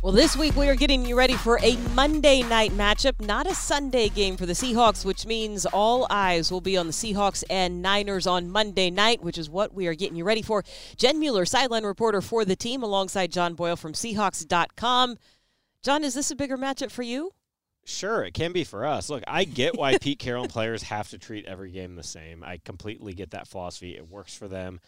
Well, 0.00 0.12
this 0.12 0.36
week 0.36 0.54
we 0.54 0.68
are 0.68 0.76
getting 0.76 1.04
you 1.04 1.18
ready 1.18 1.34
for 1.34 1.58
a 1.60 1.76
Monday 1.92 2.44
night 2.44 2.70
matchup, 2.70 3.20
not 3.20 3.48
a 3.48 3.54
Sunday 3.54 4.08
game 4.08 4.36
for 4.36 4.46
the 4.46 4.52
Seahawks, 4.52 5.04
which 5.04 5.26
means 5.26 5.66
all 5.66 6.06
eyes 6.08 6.52
will 6.52 6.60
be 6.60 6.76
on 6.76 6.86
the 6.86 6.92
Seahawks 6.92 7.42
and 7.50 7.82
Niners 7.82 8.24
on 8.24 8.48
Monday 8.48 8.90
night, 8.90 9.24
which 9.24 9.36
is 9.36 9.50
what 9.50 9.74
we 9.74 9.88
are 9.88 9.94
getting 9.94 10.16
you 10.16 10.22
ready 10.22 10.40
for. 10.40 10.62
Jen 10.96 11.18
Mueller, 11.18 11.44
sideline 11.44 11.82
reporter 11.82 12.20
for 12.20 12.44
the 12.44 12.54
team, 12.54 12.84
alongside 12.84 13.32
John 13.32 13.54
Boyle 13.54 13.74
from 13.74 13.92
Seahawks.com. 13.92 15.18
John, 15.82 16.04
is 16.04 16.14
this 16.14 16.30
a 16.30 16.36
bigger 16.36 16.56
matchup 16.56 16.92
for 16.92 17.02
you? 17.02 17.32
Sure, 17.84 18.22
it 18.22 18.34
can 18.34 18.52
be 18.52 18.62
for 18.62 18.86
us. 18.86 19.10
Look, 19.10 19.24
I 19.26 19.42
get 19.42 19.76
why 19.76 19.98
Pete 20.00 20.20
Carroll 20.20 20.44
and 20.44 20.52
players 20.52 20.84
have 20.84 21.10
to 21.10 21.18
treat 21.18 21.44
every 21.46 21.72
game 21.72 21.96
the 21.96 22.04
same. 22.04 22.44
I 22.44 22.60
completely 22.64 23.14
get 23.14 23.32
that 23.32 23.48
philosophy. 23.48 23.96
It 23.96 24.08
works 24.08 24.36
for 24.36 24.46
them. 24.46 24.78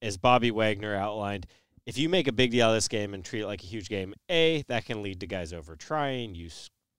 As 0.00 0.16
Bobby 0.16 0.52
Wagner 0.52 0.94
outlined, 0.94 1.46
if 1.86 1.98
you 1.98 2.08
make 2.08 2.28
a 2.28 2.32
big 2.32 2.50
deal 2.50 2.68
of 2.68 2.74
this 2.74 2.88
game 2.88 3.14
and 3.14 3.24
treat 3.24 3.42
it 3.42 3.46
like 3.46 3.62
a 3.62 3.66
huge 3.66 3.88
game, 3.88 4.14
A, 4.30 4.62
that 4.68 4.84
can 4.84 5.02
lead 5.02 5.20
to 5.20 5.26
guys 5.26 5.52
over 5.52 5.76
trying. 5.76 6.34
You 6.34 6.48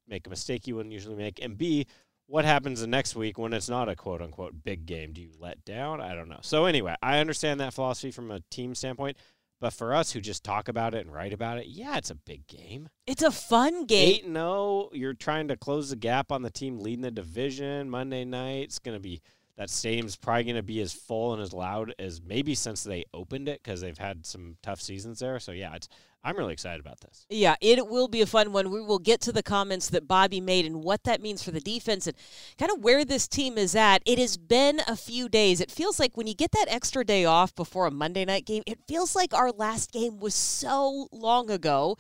make 0.08 0.28
a 0.28 0.30
mistake 0.30 0.68
you 0.68 0.76
wouldn't 0.76 0.94
usually 0.94 1.16
make. 1.16 1.42
And 1.42 1.58
B, 1.58 1.88
what 2.28 2.46
happens 2.46 2.82
the 2.82 2.88
next 2.88 3.16
week 3.16 3.38
when 3.38 3.54
it's 3.54 3.70
not 3.70 3.90
a 3.90 3.96
quote 3.96 4.22
unquote 4.22 4.64
big 4.64 4.86
game? 4.86 5.14
Do 5.14 5.22
you 5.22 5.32
let 5.40 5.64
down? 5.66 6.02
I 6.02 6.16
don't 6.16 6.30
know. 6.30 6.40
So, 6.42 6.66
anyway, 6.66 6.96
I 7.02 7.20
understand 7.20 7.60
that 7.60 7.74
philosophy 7.74 8.12
from 8.12 8.32
a 8.32 8.42
team 8.52 8.76
standpoint. 8.76 9.18
But 9.62 9.72
for 9.72 9.94
us 9.94 10.12
who 10.12 10.20
just 10.20 10.44
talk 10.44 10.68
about 10.68 10.94
it 10.94 11.06
and 11.06 11.14
write 11.14 11.32
about 11.32 11.58
it, 11.58 11.68
yeah, 11.68 11.96
it's 11.96 12.10
a 12.10 12.16
big 12.16 12.48
game. 12.48 12.90
It's 13.08 13.24
a 13.24 13.32
fun 13.32 13.86
game. 13.86 14.16
8 14.16 14.26
0, 14.26 14.90
you're 14.92 15.14
trying 15.14 15.48
to 15.48 15.56
close 15.56 15.90
the 15.90 15.96
gap 15.96 16.34
on 16.34 16.42
the 16.42 16.50
team 16.50 16.80
leading 16.80 17.02
the 17.02 17.12
division 17.12 17.90
Monday 17.90 18.26
night. 18.26 18.64
It's 18.64 18.80
going 18.80 18.98
to 18.98 19.02
be 19.02 19.22
that 19.58 19.70
stadium's 19.70 20.16
probably 20.16 20.44
going 20.46 20.56
to 20.56 20.64
be 20.64 20.82
as 20.82 20.94
full 20.94 21.34
and 21.34 21.42
as 21.42 21.54
loud 21.54 21.94
as 22.00 22.22
maybe 22.22 22.56
since 22.56 22.84
they 22.84 23.06
opened 23.14 23.48
it 23.48 23.62
because 23.64 23.82
they've 23.82 23.98
had 23.98 24.26
some 24.26 24.58
tough 24.64 24.82
seasons 24.82 25.20
there. 25.20 25.40
So 25.40 25.52
yeah, 25.52 25.76
it's 25.76 25.90
I'm 26.24 26.38
really 26.38 26.54
excited 26.54 26.80
about 26.80 27.02
this. 27.02 27.26
Yeah, 27.30 27.56
it 27.60 27.86
will 27.88 28.08
be 28.08 28.22
a 28.22 28.26
fun 28.26 28.54
one. 28.54 28.72
We 28.72 28.82
will 28.82 29.00
get 29.00 29.20
to 29.22 29.34
the 29.34 29.44
comments 29.44 29.90
that 29.90 30.08
Bobby 30.08 30.40
made 30.40 30.66
and 30.66 30.82
what 30.82 31.04
that 31.04 31.22
means 31.22 31.44
for 31.44 31.52
the 31.52 31.60
defense 31.60 32.08
and 32.08 32.16
kind 32.58 32.72
of 32.72 32.80
where 32.80 33.04
this 33.04 33.28
team 33.28 33.58
is 33.58 33.76
at. 33.76 34.02
It 34.06 34.20
has 34.20 34.38
been 34.38 34.80
a 34.88 34.96
few 34.96 35.28
days. 35.28 35.60
It 35.60 35.70
feels 35.70 36.00
like 36.00 36.16
when 36.16 36.28
you 36.28 36.34
get 36.34 36.52
that 36.54 36.68
extra 36.70 37.04
day 37.04 37.26
off 37.26 37.54
before 37.56 37.88
a 37.88 37.92
Monday 37.92 38.24
night 38.24 38.46
game, 38.46 38.64
it 38.66 38.80
feels 38.88 39.16
like 39.16 39.34
our 39.34 39.52
last 39.52 39.92
game 39.92 40.20
was 40.20 40.34
so 40.34 41.08
long 41.12 41.50
ago. 41.50 41.98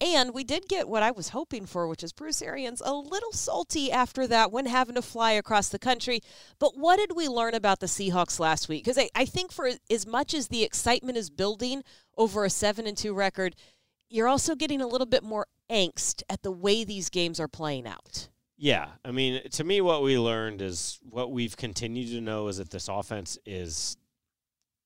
And 0.00 0.34
we 0.34 0.44
did 0.44 0.68
get 0.68 0.88
what 0.88 1.02
I 1.02 1.10
was 1.10 1.30
hoping 1.30 1.64
for, 1.64 1.88
which 1.88 2.04
is 2.04 2.12
Bruce 2.12 2.42
Arians 2.42 2.82
a 2.84 2.92
little 2.94 3.32
salty 3.32 3.90
after 3.90 4.26
that 4.26 4.52
when 4.52 4.66
having 4.66 4.94
to 4.94 5.02
fly 5.02 5.32
across 5.32 5.70
the 5.70 5.78
country. 5.78 6.20
But 6.58 6.76
what 6.76 6.98
did 6.98 7.16
we 7.16 7.28
learn 7.28 7.54
about 7.54 7.80
the 7.80 7.86
Seahawks 7.86 8.38
last 8.38 8.68
week? 8.68 8.84
Because 8.84 8.98
I, 8.98 9.08
I 9.14 9.24
think 9.24 9.52
for 9.52 9.70
as 9.90 10.06
much 10.06 10.34
as 10.34 10.48
the 10.48 10.62
excitement 10.62 11.16
is 11.16 11.30
building 11.30 11.82
over 12.16 12.44
a 12.44 12.50
7 12.50 12.86
and 12.86 12.96
2 12.96 13.14
record, 13.14 13.56
you're 14.08 14.28
also 14.28 14.54
getting 14.54 14.80
a 14.80 14.86
little 14.86 15.06
bit 15.06 15.22
more 15.22 15.46
angst 15.70 16.22
at 16.28 16.42
the 16.42 16.50
way 16.50 16.84
these 16.84 17.08
games 17.08 17.40
are 17.40 17.48
playing 17.48 17.86
out. 17.86 18.28
Yeah, 18.58 18.88
I 19.04 19.10
mean, 19.10 19.42
to 19.50 19.64
me, 19.64 19.80
what 19.80 20.02
we 20.02 20.18
learned 20.18 20.62
is 20.62 20.98
what 21.02 21.30
we've 21.30 21.56
continued 21.56 22.08
to 22.10 22.20
know 22.20 22.48
is 22.48 22.56
that 22.56 22.70
this 22.70 22.88
offense 22.88 23.38
is 23.44 23.98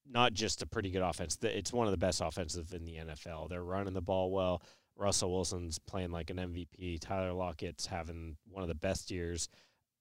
not 0.08 0.32
just 0.32 0.62
a 0.62 0.66
pretty 0.66 0.90
good 0.90 1.02
offense; 1.02 1.38
it's 1.42 1.72
one 1.72 1.86
of 1.86 1.92
the 1.92 1.96
best 1.96 2.20
offensive 2.20 2.72
in 2.72 2.84
the 2.84 2.96
NFL. 2.96 3.48
They're 3.48 3.62
running 3.62 3.94
the 3.94 4.02
ball 4.02 4.32
well. 4.32 4.62
Russell 4.96 5.30
Wilson's 5.30 5.78
playing 5.78 6.10
like 6.10 6.30
an 6.30 6.38
MVP. 6.38 7.00
Tyler 7.00 7.32
Lockett's 7.32 7.86
having 7.86 8.36
one 8.50 8.62
of 8.62 8.68
the 8.68 8.74
best 8.74 9.10
years 9.10 9.48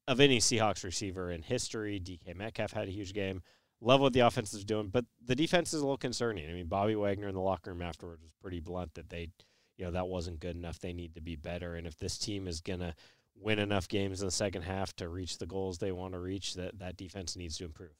of 0.07 0.19
any 0.19 0.39
Seahawks 0.39 0.83
receiver 0.83 1.31
in 1.31 1.43
history. 1.43 1.99
DK 1.99 2.35
Metcalf 2.35 2.73
had 2.73 2.87
a 2.87 2.91
huge 2.91 3.13
game. 3.13 3.43
Love 3.81 4.01
what 4.01 4.13
the 4.13 4.19
offense 4.19 4.53
is 4.53 4.65
doing, 4.65 4.89
but 4.89 5.05
the 5.25 5.35
defense 5.35 5.73
is 5.73 5.79
a 5.79 5.83
little 5.83 5.97
concerning. 5.97 6.49
I 6.49 6.53
mean, 6.53 6.67
Bobby 6.67 6.95
Wagner 6.95 7.29
in 7.29 7.35
the 7.35 7.41
locker 7.41 7.71
room 7.71 7.81
afterwards 7.81 8.21
was 8.21 8.33
pretty 8.41 8.59
blunt 8.59 8.93
that 8.95 9.09
they, 9.09 9.29
you 9.77 9.85
know, 9.85 9.91
that 9.91 10.07
wasn't 10.07 10.41
good 10.41 10.57
enough. 10.57 10.79
They 10.79 10.91
need 10.91 11.15
to 11.15 11.21
be 11.21 11.37
better. 11.37 11.75
And 11.75 11.87
if 11.87 11.97
this 11.97 12.17
team 12.17 12.47
is 12.47 12.59
gonna 12.59 12.93
win 13.35 13.59
enough 13.59 13.87
games 13.87 14.21
in 14.21 14.27
the 14.27 14.31
second 14.31 14.63
half 14.63 14.93
to 14.97 15.07
reach 15.07 15.37
the 15.37 15.45
goals 15.45 15.77
they 15.77 15.93
want 15.93 16.13
to 16.13 16.19
reach, 16.19 16.55
that 16.55 16.79
that 16.79 16.97
defense 16.97 17.37
needs 17.37 17.57
to 17.57 17.65
improve. 17.65 17.95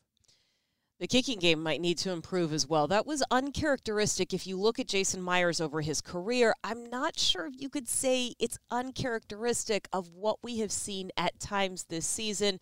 The 1.00 1.08
kicking 1.08 1.40
game 1.40 1.64
might 1.64 1.80
need 1.80 1.98
to 2.00 2.12
improve 2.12 2.52
as 2.52 2.68
well. 2.68 2.86
That 2.88 3.08
was 3.08 3.24
uncharacteristic. 3.32 4.34
If 4.34 4.46
you 4.46 4.60
look 4.60 4.80
at 4.80 4.88
Jason 4.90 5.22
Myers 5.22 5.62
over 5.62 5.80
his 5.80 6.02
career, 6.02 6.54
I'm 6.62 6.90
not 6.90 7.18
sure 7.18 7.46
if 7.46 7.54
you 7.58 7.70
could 7.70 7.88
say 7.88 8.34
it's 8.38 8.60
uncharacteristic 8.70 9.88
of 9.94 10.10
what 10.10 10.40
we 10.44 10.60
have 10.60 10.74
seen 10.74 11.10
at 11.16 11.40
times 11.40 11.86
this 11.86 12.06
season. 12.06 12.60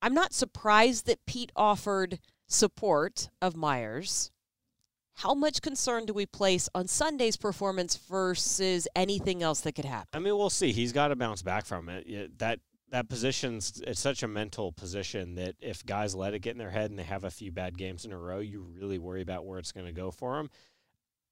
I'm 0.00 0.14
not 0.14 0.32
surprised 0.32 1.06
that 1.06 1.24
Pete 1.26 1.52
offered 1.56 2.18
support 2.46 3.28
of 3.42 3.56
Myers. 3.56 4.30
How 5.14 5.34
much 5.34 5.60
concern 5.60 6.06
do 6.06 6.12
we 6.12 6.26
place 6.26 6.68
on 6.74 6.86
Sunday's 6.86 7.36
performance 7.36 7.96
versus 7.96 8.86
anything 8.94 9.42
else 9.42 9.60
that 9.62 9.72
could 9.72 9.84
happen? 9.84 10.08
I 10.12 10.20
mean, 10.20 10.36
we'll 10.36 10.50
see. 10.50 10.70
He's 10.72 10.92
got 10.92 11.08
to 11.08 11.16
bounce 11.16 11.42
back 11.42 11.66
from 11.66 11.88
it. 11.88 12.38
That 12.38 12.60
that 12.90 13.08
position's 13.08 13.82
it's 13.86 14.00
such 14.00 14.22
a 14.22 14.28
mental 14.28 14.72
position 14.72 15.34
that 15.34 15.56
if 15.60 15.84
guys 15.84 16.14
let 16.14 16.34
it 16.34 16.38
get 16.38 16.52
in 16.52 16.58
their 16.58 16.70
head 16.70 16.90
and 16.90 16.98
they 16.98 17.02
have 17.02 17.24
a 17.24 17.30
few 17.30 17.52
bad 17.52 17.76
games 17.76 18.04
in 18.04 18.12
a 18.12 18.18
row, 18.18 18.38
you 18.38 18.60
really 18.60 18.98
worry 18.98 19.22
about 19.22 19.44
where 19.44 19.58
it's 19.58 19.72
going 19.72 19.86
to 19.86 19.92
go 19.92 20.10
for 20.10 20.36
them. 20.36 20.50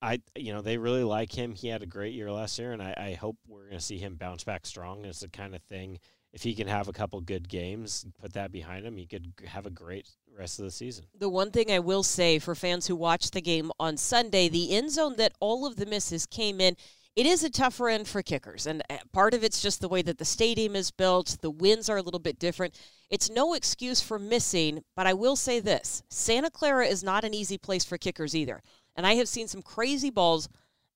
I, 0.03 0.21
you 0.37 0.53
know, 0.53 0.61
they 0.61 0.77
really 0.77 1.05
like 1.05 1.33
him. 1.33 1.55
He 1.55 1.69
had 1.69 1.83
a 1.83 1.87
great 1.87 2.13
year 2.13 2.31
last 2.31 2.59
year, 2.59 2.73
and 2.73 2.83
I, 2.83 2.95
I 2.97 3.15
hope 3.15 3.37
we're 3.49 3.65
going 3.65 3.79
to 3.79 3.85
see 3.85 3.99
him 3.99 4.17
bounce 4.17 4.45
back 4.45 4.67
strong. 4.67 5.05
It's 5.05 5.21
the 5.21 5.29
kind 5.29 5.55
of 5.55 5.63
thing. 5.63 5.99
If 6.37 6.43
he 6.43 6.55
can 6.55 6.69
have 6.69 6.87
a 6.87 6.93
couple 6.93 7.19
good 7.23 7.49
games, 7.49 8.05
put 8.21 8.35
that 8.35 8.53
behind 8.53 8.85
him, 8.85 8.99
he 8.99 9.07
could 9.07 9.33
have 9.47 9.65
a 9.65 9.71
great 9.71 10.07
rest 10.39 10.59
of 10.59 10.67
the 10.67 10.71
season. 10.71 11.07
The 11.19 11.31
one 11.31 11.51
thing 11.51 11.73
I 11.73 11.79
will 11.79 12.03
say 12.03 12.39
for 12.39 12.55
fans 12.55 12.87
who 12.87 12.95
watched 12.95 13.33
the 13.33 13.41
game 13.41 13.73
on 13.81 13.97
Sunday, 13.97 14.51
the 14.51 14.77
end 14.77 14.91
zone 14.91 15.17
that 15.17 15.33
all 15.41 15.67
of 15.67 15.77
the 15.77 15.87
misses 15.87 16.27
came 16.27 16.61
in 16.61 16.77
it 17.17 17.25
is 17.25 17.43
a 17.43 17.49
tougher 17.49 17.89
end 17.89 18.07
for 18.07 18.21
kickers. 18.21 18.67
And 18.67 18.83
uh, 18.91 18.99
part 19.11 19.33
of 19.33 19.43
it's 19.43 19.63
just 19.63 19.81
the 19.81 19.89
way 19.89 20.03
that 20.03 20.19
the 20.19 20.25
stadium 20.27 20.77
is 20.77 20.91
built. 20.91 21.39
The 21.41 21.51
winds 21.51 21.89
are 21.89 21.97
a 21.97 22.03
little 22.03 22.21
bit 22.21 22.39
different. 22.39 22.79
It's 23.09 23.31
no 23.31 23.55
excuse 23.55 24.03
for 24.03 24.19
missing, 24.19 24.85
but 24.95 25.07
I 25.07 25.15
will 25.15 25.35
say 25.35 25.59
this 25.59 26.03
Santa 26.11 26.51
Clara 26.51 26.87
is 26.87 27.03
not 27.03 27.25
an 27.25 27.33
easy 27.33 27.57
place 27.57 27.87
for 27.87 27.97
kickers 27.97 28.37
either. 28.37 28.63
And 28.95 29.07
I 29.07 29.15
have 29.15 29.29
seen 29.29 29.49
some 29.49 29.63
crazy 29.63 30.11
balls 30.11 30.51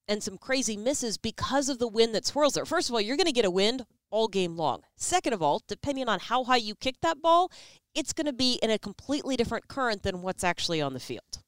and 0.07 0.23
some 0.23 0.37
crazy 0.37 0.77
misses 0.77 1.17
because 1.17 1.71
of 1.71 1.79
the 1.79 1.89
wind 1.89 2.15
that 2.15 2.27
swirls 2.27 2.53
there. 2.53 2.67
First 2.67 2.91
of 2.91 2.95
all, 2.95 3.01
you're 3.01 3.17
going 3.17 3.27
to 3.27 3.33
get 3.33 3.47
a 3.47 3.51
wind 3.51 3.87
all 4.11 4.29
game 4.29 4.57
long. 4.57 4.83
Second 4.97 5.33
of 5.33 5.43
all, 5.43 5.63
depending 5.69 6.09
on 6.09 6.19
how 6.21 6.45
high 6.45 6.57
you 6.57 6.75
kick 6.75 6.97
that 7.03 7.21
ball, 7.23 7.51
it's 7.95 8.13
going 8.13 8.27
to 8.27 8.33
be 8.33 8.59
in 8.63 8.71
a 8.71 8.79
completely 8.79 9.37
different 9.37 9.69
current 9.69 10.03
than 10.03 10.23
what's 10.23 10.45
actually 10.45 10.81
on 10.81 10.93
the 10.95 11.01
field. 11.01 11.43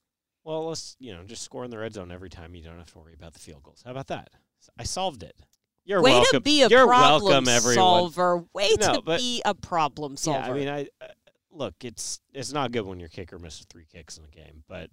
Well, 0.44 0.66
let's, 0.68 0.96
you 0.98 1.14
know, 1.14 1.22
just 1.24 1.42
score 1.42 1.64
in 1.64 1.70
the 1.70 1.78
red 1.78 1.94
zone 1.94 2.10
every 2.10 2.28
time. 2.30 2.54
You 2.54 2.62
don't 2.62 2.78
have 2.78 2.90
to 2.92 2.98
worry 2.98 3.14
about 3.14 3.32
the 3.32 3.38
field 3.38 3.62
goals. 3.62 3.82
How 3.84 3.92
about 3.92 4.08
that? 4.08 4.30
I 4.78 4.84
solved 4.84 5.22
it. 5.22 5.36
You're 5.84 6.02
Way 6.02 6.12
welcome. 6.12 6.30
to 6.32 6.40
be 6.40 6.62
a 6.62 6.68
You're 6.68 6.86
problem 6.86 7.24
welcome, 7.24 7.48
everyone. 7.48 7.74
solver. 7.74 8.44
Way 8.54 8.70
No, 8.80 8.94
to 8.94 9.02
but- 9.02 9.18
be 9.20 9.42
a 9.44 9.54
problem 9.54 10.16
solver. 10.16 10.40
Yeah, 10.40 10.50
I 10.50 10.54
mean, 10.54 10.68
I 10.68 11.04
uh, 11.04 11.08
look. 11.50 11.74
It's 11.82 12.20
it's 12.32 12.52
not 12.52 12.70
good 12.70 12.86
when 12.86 13.00
your 13.00 13.08
kicker 13.08 13.38
misses 13.38 13.66
three 13.68 13.86
kicks 13.92 14.16
in 14.18 14.24
a 14.24 14.28
game, 14.28 14.62
but 14.68 14.90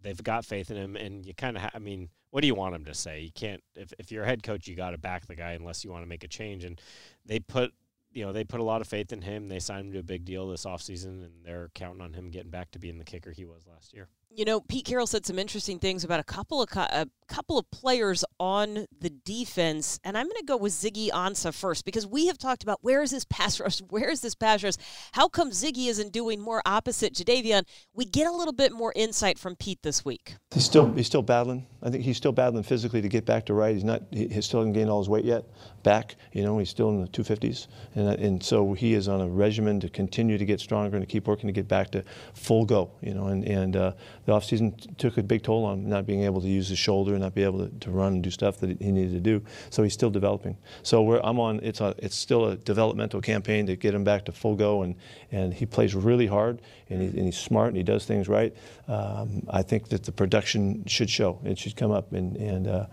they've 0.00 0.20
got 0.22 0.44
faith 0.44 0.70
in 0.72 0.76
him, 0.76 0.96
and 0.96 1.24
you 1.24 1.32
kind 1.34 1.56
of. 1.56 1.62
Ha- 1.62 1.70
I 1.74 1.78
mean, 1.78 2.08
what 2.30 2.40
do 2.40 2.48
you 2.48 2.56
want 2.56 2.74
him 2.74 2.84
to 2.86 2.94
say? 2.94 3.20
You 3.20 3.30
can't. 3.32 3.62
If 3.76 3.92
if 4.00 4.10
you're 4.10 4.24
a 4.24 4.26
head 4.26 4.42
coach, 4.42 4.66
you 4.66 4.74
got 4.74 4.90
to 4.90 4.98
back 4.98 5.26
the 5.28 5.36
guy 5.36 5.52
unless 5.52 5.84
you 5.84 5.92
want 5.92 6.02
to 6.02 6.08
make 6.08 6.24
a 6.24 6.28
change. 6.28 6.64
And 6.64 6.80
they 7.26 7.40
put. 7.40 7.72
You 8.14 8.26
know, 8.26 8.32
they 8.34 8.44
put 8.44 8.60
a 8.60 8.62
lot 8.62 8.82
of 8.82 8.86
faith 8.86 9.10
in 9.10 9.22
him. 9.22 9.48
They 9.48 9.58
signed 9.58 9.86
him 9.86 9.92
to 9.94 10.00
a 10.00 10.02
big 10.02 10.26
deal 10.26 10.46
this 10.46 10.66
offseason, 10.66 11.24
and 11.24 11.32
they're 11.42 11.70
counting 11.72 12.02
on 12.02 12.12
him 12.12 12.28
getting 12.28 12.50
back 12.50 12.70
to 12.72 12.78
being 12.78 12.98
the 12.98 13.04
kicker 13.04 13.30
he 13.30 13.46
was 13.46 13.66
last 13.66 13.94
year. 13.94 14.08
You 14.34 14.46
know, 14.46 14.60
Pete 14.60 14.86
Carroll 14.86 15.06
said 15.06 15.26
some 15.26 15.38
interesting 15.38 15.78
things 15.78 16.04
about 16.04 16.20
a 16.20 16.24
couple 16.24 16.62
of 16.62 16.68
a 16.74 17.06
couple 17.28 17.58
of 17.58 17.70
players 17.70 18.24
on 18.38 18.86
the 19.00 19.10
defense, 19.10 19.98
and 20.04 20.16
I'm 20.16 20.26
going 20.26 20.40
to 20.40 20.44
go 20.44 20.56
with 20.56 20.72
Ziggy 20.72 21.10
Ansah 21.10 21.54
first 21.54 21.84
because 21.84 22.06
we 22.06 22.26
have 22.26 22.36
talked 22.38 22.62
about 22.62 22.78
where 22.82 23.02
is 23.02 23.10
this 23.10 23.24
pass 23.24 23.58
rush, 23.60 23.80
where 23.88 24.10
is 24.10 24.20
this 24.20 24.34
pass 24.34 24.62
rush, 24.62 24.74
how 25.12 25.28
come 25.28 25.50
Ziggy 25.50 25.88
isn't 25.88 26.12
doing 26.12 26.40
more 26.40 26.62
opposite 26.66 27.14
Jadeveon? 27.14 27.64
We 27.94 28.04
get 28.04 28.26
a 28.26 28.32
little 28.32 28.52
bit 28.52 28.72
more 28.72 28.92
insight 28.96 29.38
from 29.38 29.56
Pete 29.56 29.82
this 29.82 30.04
week. 30.04 30.36
He's 30.52 30.64
still 30.64 30.92
he's 30.92 31.06
still 31.06 31.22
battling. 31.22 31.66
I 31.82 31.90
think 31.90 32.04
he's 32.04 32.16
still 32.16 32.32
battling 32.32 32.62
physically 32.62 33.02
to 33.02 33.08
get 33.08 33.24
back 33.24 33.46
to 33.46 33.54
right. 33.54 33.74
He's 33.74 33.84
not 33.84 34.02
he, 34.10 34.40
still 34.40 34.60
hasn't 34.60 34.74
gained 34.74 34.90
all 34.90 35.00
his 35.00 35.08
weight 35.08 35.24
yet 35.24 35.44
back. 35.82 36.16
You 36.32 36.42
know 36.42 36.58
he's 36.58 36.70
still 36.70 36.90
in 36.90 37.00
the 37.00 37.08
250s, 37.08 37.66
and 37.94 38.08
and 38.08 38.42
so 38.42 38.72
he 38.72 38.94
is 38.94 39.08
on 39.08 39.20
a 39.20 39.28
regimen 39.28 39.80
to 39.80 39.88
continue 39.88 40.38
to 40.38 40.44
get 40.44 40.60
stronger 40.60 40.96
and 40.96 41.06
to 41.06 41.10
keep 41.10 41.26
working 41.26 41.48
to 41.48 41.52
get 41.52 41.68
back 41.68 41.90
to 41.92 42.04
full 42.34 42.64
go. 42.64 42.90
You 43.00 43.14
know, 43.14 43.26
and 43.26 43.44
and 43.44 43.76
uh, 43.76 43.92
the 44.24 44.32
offseason 44.32 44.80
t- 44.80 44.90
took 44.98 45.18
a 45.18 45.22
big 45.22 45.42
toll 45.42 45.64
on 45.64 45.80
him, 45.80 45.88
not 45.88 46.06
being 46.06 46.22
able 46.24 46.40
to 46.40 46.48
use 46.48 46.68
his 46.68 46.78
shoulder, 46.78 47.12
and 47.12 47.22
not 47.22 47.34
be 47.34 47.42
able 47.42 47.66
to, 47.66 47.78
to 47.80 47.90
run 47.90 48.14
and 48.14 48.22
do 48.22 48.30
stuff 48.30 48.58
that 48.60 48.80
he 48.80 48.92
needed 48.92 49.12
to 49.12 49.20
do. 49.20 49.42
So 49.70 49.82
he's 49.82 49.92
still 49.92 50.10
developing. 50.10 50.56
So 50.82 51.02
we're, 51.02 51.20
I'm 51.22 51.38
on. 51.40 51.60
It's 51.62 51.80
a 51.80 51.94
it's 51.98 52.16
still 52.16 52.46
a 52.46 52.56
developmental 52.56 53.20
campaign 53.20 53.66
to 53.66 53.76
get 53.76 53.94
him 53.94 54.04
back 54.04 54.24
to 54.26 54.32
full 54.32 54.54
go, 54.54 54.82
and 54.82 54.94
and 55.30 55.52
he 55.52 55.66
plays 55.66 55.94
really 55.94 56.26
hard, 56.26 56.62
and, 56.88 57.02
he, 57.02 57.08
and 57.08 57.26
he's 57.26 57.38
smart, 57.38 57.68
and 57.68 57.76
he 57.76 57.82
does 57.82 58.04
things 58.04 58.28
right. 58.28 58.54
Um, 58.88 59.42
I 59.48 59.62
think 59.62 59.88
that 59.88 60.04
the 60.04 60.12
production 60.12 60.84
should 60.86 61.10
show. 61.10 61.40
It 61.44 61.58
should 61.58 61.76
come 61.76 61.90
up, 61.90 62.12
and 62.12 62.36
and 62.36 62.66
uh, 62.66 62.86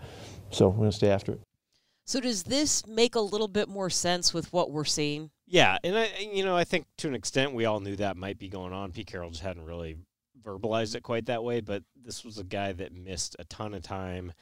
so 0.50 0.68
we're 0.68 0.76
going 0.76 0.90
to 0.90 0.96
stay 0.96 1.10
after 1.10 1.32
it. 1.32 1.40
So 2.06 2.18
does 2.18 2.42
this 2.42 2.84
make 2.88 3.14
a 3.14 3.20
little 3.20 3.46
bit 3.46 3.68
more 3.68 3.88
sense 3.88 4.34
with 4.34 4.52
what 4.52 4.72
we're 4.72 4.84
seeing? 4.84 5.30
Yeah, 5.46 5.78
and 5.84 5.96
I, 5.96 6.08
you 6.32 6.44
know, 6.44 6.56
I 6.56 6.64
think 6.64 6.86
to 6.98 7.08
an 7.08 7.14
extent 7.14 7.54
we 7.54 7.66
all 7.66 7.78
knew 7.78 7.94
that 7.96 8.16
might 8.16 8.38
be 8.38 8.48
going 8.48 8.72
on. 8.72 8.90
Pete 8.90 9.06
Carroll 9.06 9.30
just 9.30 9.42
hadn't 9.42 9.64
really 9.64 9.96
verbalized 10.44 10.94
it 10.94 11.02
quite 11.02 11.26
that 11.26 11.44
way, 11.44 11.60
but 11.60 11.82
this 12.02 12.24
was 12.24 12.38
a 12.38 12.44
guy 12.44 12.72
that 12.72 12.94
missed 12.94 13.36
a 13.38 13.44
ton 13.44 13.74
of 13.74 13.82
time. 13.82 14.32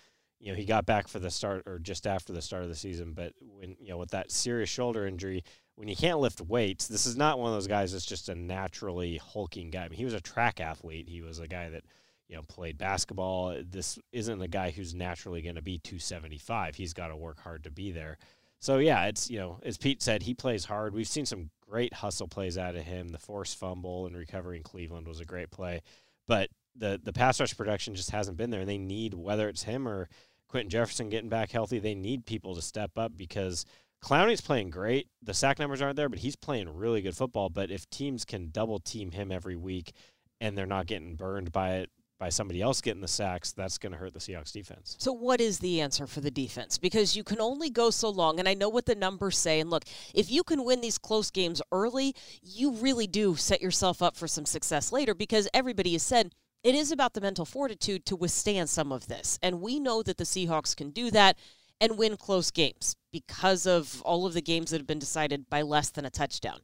You 0.41 0.53
know, 0.53 0.57
he 0.57 0.65
got 0.65 0.87
back 0.87 1.09
for 1.09 1.19
the 1.19 1.31
start 1.31 1.65
or 1.67 1.79
just 1.79 2.07
after 2.07 2.33
the 2.33 2.43
start 2.43 2.63
of 2.63 2.69
the 2.69 2.75
season, 2.75 3.13
but 3.13 3.33
when 3.41 3.77
you 3.81 3.91
know 3.91 3.99
with 3.99 4.11
that 4.11 4.31
serious 4.31 4.71
shoulder 4.71 5.07
injury, 5.07 5.43
when 5.75 5.89
you 5.89 5.97
can't 5.97 6.21
lift 6.21 6.41
weights, 6.41 6.87
this 6.87 7.07
is 7.07 7.17
not 7.17 7.39
one 7.39 7.49
of 7.49 7.57
those 7.57 7.67
guys 7.67 7.93
that's 7.93 8.07
just 8.07 8.29
a 8.29 8.35
naturally 8.35 9.17
hulking 9.17 9.71
guy. 9.71 9.85
I 9.85 9.89
mean, 9.89 9.99
he 9.99 10.05
was 10.05 10.15
a 10.15 10.21
track 10.21 10.61
athlete. 10.61 11.09
He 11.09 11.23
was 11.23 11.39
a 11.41 11.49
guy 11.49 11.71
that 11.71 11.85
you 12.29 12.37
know, 12.37 12.43
played 12.43 12.79
basketball. 12.79 13.57
This 13.69 13.99
isn't 14.13 14.43
a 14.43 14.49
guy 14.49 14.71
who's 14.71 14.95
naturally 14.95 15.43
going 15.43 15.55
to 15.55 15.63
be 15.63 15.79
275. 15.79 16.77
He's 16.77 16.93
got 16.93 17.09
to 17.09 17.17
work 17.17 17.41
hard 17.41 17.65
to 17.65 17.71
be 17.71 17.91
there. 17.91 18.19
So 18.61 18.79
yeah, 18.79 19.07
it's 19.07 19.31
you 19.31 19.39
know, 19.39 19.61
as 19.63 19.79
Pete 19.79 20.03
said, 20.03 20.23
he 20.23 20.35
plays 20.35 20.65
hard. 20.65 20.95
We've 20.95 21.09
seen 21.09 21.27
some 21.27 21.51
great 21.69 21.95
hustle 21.95 22.29
plays 22.29 22.57
out 22.57 22.77
of 22.77 22.85
him. 22.85 23.09
The 23.09 23.19
forced 23.19 23.59
fumble 23.59 24.07
and 24.07 24.17
recovering 24.17 24.63
Cleveland 24.63 25.07
was 25.07 25.21
a 25.21 25.25
great 25.25 25.51
play, 25.51 25.83
but 26.27 26.51
the 26.77 27.01
the 27.03 27.13
pass 27.13 27.41
rush 27.41 27.57
production 27.57 27.95
just 27.95 28.11
hasn't 28.11 28.37
been 28.37 28.51
there. 28.51 28.61
And 28.61 28.69
they 28.69 28.79
need 28.79 29.15
whether 29.15 29.49
it's 29.49 29.65
him 29.65 29.89
or 29.89 30.09
Quinton 30.49 30.71
Jefferson 30.71 31.11
getting 31.11 31.29
back 31.29 31.51
healthy, 31.51 31.79
they 31.79 31.95
need 31.95 32.27
people 32.27 32.55
to 32.55 32.63
step 32.63 32.93
up 32.97 33.13
because 33.17 33.67
Clowney's 34.03 34.41
playing 34.41 34.71
great. 34.71 35.09
The 35.23 35.35
sack 35.35 35.59
numbers 35.59 35.83
aren't 35.83 35.97
there, 35.97 36.09
but 36.09 36.21
he's 36.21 36.37
playing 36.37 36.75
really 36.75 37.03
good 37.03 37.17
football. 37.17 37.51
But 37.51 37.71
if 37.71 37.89
teams 37.91 38.25
can 38.25 38.51
double 38.51 38.79
team 38.79 39.11
him 39.11 39.31
every 39.31 39.57
week 39.57 39.93
and 40.41 40.57
they're 40.57 40.67
not 40.67 40.87
getting 40.87 41.17
burned 41.17 41.53
by 41.53 41.77
it 41.77 41.91
by 42.19 42.29
somebody 42.29 42.61
else 42.61 42.81
getting 42.81 43.01
the 43.01 43.09
sacks, 43.09 43.53
that's 43.53 43.79
going 43.79 43.93
to 43.93 43.99
hurt 43.99 44.13
the 44.13 44.19
Seahawks 44.19 44.53
defense. 44.53 44.97
So, 44.99 45.13
what 45.13 45.41
is 45.41 45.61
the 45.61 45.81
answer 45.81 46.07
for 46.07 46.21
the 46.21 46.31
defense? 46.31 46.79
Because 46.79 47.17
you 47.17 47.23
can 47.23 47.41
only 47.41 47.71
go 47.71 47.91
so 47.91 48.09
long, 48.11 48.39
and 48.39 48.49
I 48.49 48.55
know 48.55 48.69
what 48.69 48.87
the 48.87 48.95
numbers 48.95 49.39
say. 49.39 49.61
And 49.61 49.71
look, 49.71 49.85
if 50.15 50.31
you 50.31 50.43
can 50.43 50.65
win 50.65 50.81
these 50.81 50.99
close 50.99 51.31
games 51.31 51.63
early, 51.71 52.15
you 52.43 52.73
really 52.73 53.07
do 53.07 53.37
set 53.37 53.63
yourself 53.63 54.03
up 54.03 54.17
for 54.17 54.27
some 54.27 54.47
success 54.47 54.93
later 54.93 55.15
because 55.15 55.49
everybody 55.55 55.93
has 55.93 56.03
said 56.03 56.35
it 56.65 56.75
is 56.75 56.91
about 56.91 57.15
the 57.15 57.21
mental 57.21 57.45
fortitude 57.45 58.05
to 58.07 58.17
withstand 58.17 58.69
some 58.69 58.91
of 58.91 59.07
this. 59.07 59.39
And 59.43 59.61
we 59.61 59.79
know 59.79 60.03
that 60.03 60.19
the 60.19 60.25
Seahawks 60.25 60.77
can 60.77 60.91
do 60.91 61.11
that 61.13 61.39
and 61.81 61.97
win 61.97 62.17
close 62.17 62.51
games 62.51 62.97
because 63.13 63.67
of 63.67 64.03
all 64.03 64.27
of 64.27 64.35
the 64.35 64.43
games 64.43 64.71
that 64.71 64.79
have 64.79 64.87
been 64.87 64.99
decided 64.99 65.49
by 65.49 65.63
less 65.63 65.91
than 65.91 66.05
a 66.05 66.11
touchdown. 66.11 66.59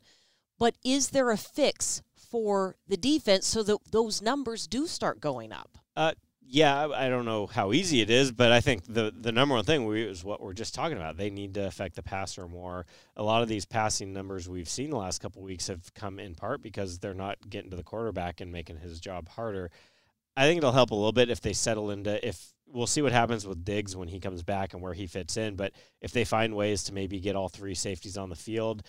But 0.59 0.75
is 0.85 1.11
there 1.11 1.31
a 1.31 1.37
fix 1.37 2.03
for 2.35 2.75
the 2.89 2.97
defense 2.97 3.47
so 3.47 3.63
that 3.63 3.79
those 3.93 4.21
numbers 4.21 4.67
do 4.67 4.89
start 4.89 5.21
going 5.21 5.53
up? 5.53 5.79
Uh, 5.95 6.15
yeah, 6.45 6.89
I 6.89 7.09
don't 7.09 7.25
know 7.25 7.47
how 7.47 7.73
easy 7.73 8.01
it 8.01 8.11
is, 8.11 8.33
but 8.33 8.51
I 8.51 8.61
think 8.61 8.93
the 8.93 9.15
the 9.17 9.31
number 9.31 9.55
one 9.55 9.63
thing 9.63 9.87
we, 9.87 10.03
is 10.03 10.25
what 10.25 10.43
we're 10.43 10.53
just 10.53 10.75
talking 10.75 10.97
about. 10.97 11.17
They 11.17 11.31
need 11.31 11.55
to 11.55 11.65
affect 11.65 11.95
the 11.95 12.03
passer 12.03 12.49
more. 12.49 12.87
A 13.17 13.23
lot 13.23 13.43
of 13.43 13.49
these 13.49 13.65
passing 13.65 14.13
numbers 14.13 14.49
we've 14.49 14.69
seen 14.69 14.91
the 14.91 14.97
last 14.97 15.21
couple 15.21 15.43
weeks 15.43 15.69
have 15.69 15.95
come 15.95 16.19
in 16.19 16.35
part 16.35 16.61
because 16.61 16.99
they're 16.99 17.15
not 17.15 17.39
getting 17.49 17.71
to 17.71 17.77
the 17.77 17.85
quarterback 17.85 18.41
and 18.41 18.51
making 18.51 18.79
his 18.79 18.99
job 18.99 19.29
harder. 19.29 19.71
I 20.37 20.47
think 20.47 20.59
it'll 20.59 20.73
help 20.73 20.91
a 20.91 20.97
little 20.97 21.13
bit 21.13 21.31
if 21.31 21.41
they 21.41 21.53
settle 21.53 21.93
into 21.93 22.27
if 22.27 22.53
we'll 22.67 22.89
see 22.89 23.01
what 23.03 23.13
happens 23.13 23.47
with 23.47 23.65
Diggs 23.65 23.95
when 23.95 24.09
he 24.09 24.19
comes 24.19 24.43
back 24.43 24.75
and 24.75 24.83
where 24.83 24.93
he 24.93 25.07
fits 25.07 25.37
in. 25.37 25.55
But 25.55 25.73
if 26.01 26.11
they 26.11 26.25
find 26.25 26.57
ways 26.57 26.83
to 26.85 26.93
maybe 26.93 27.21
get 27.21 27.37
all 27.37 27.49
three 27.49 27.77
safeties 27.77 28.17
on 28.17 28.29
the 28.29 28.35
field, 28.35 28.83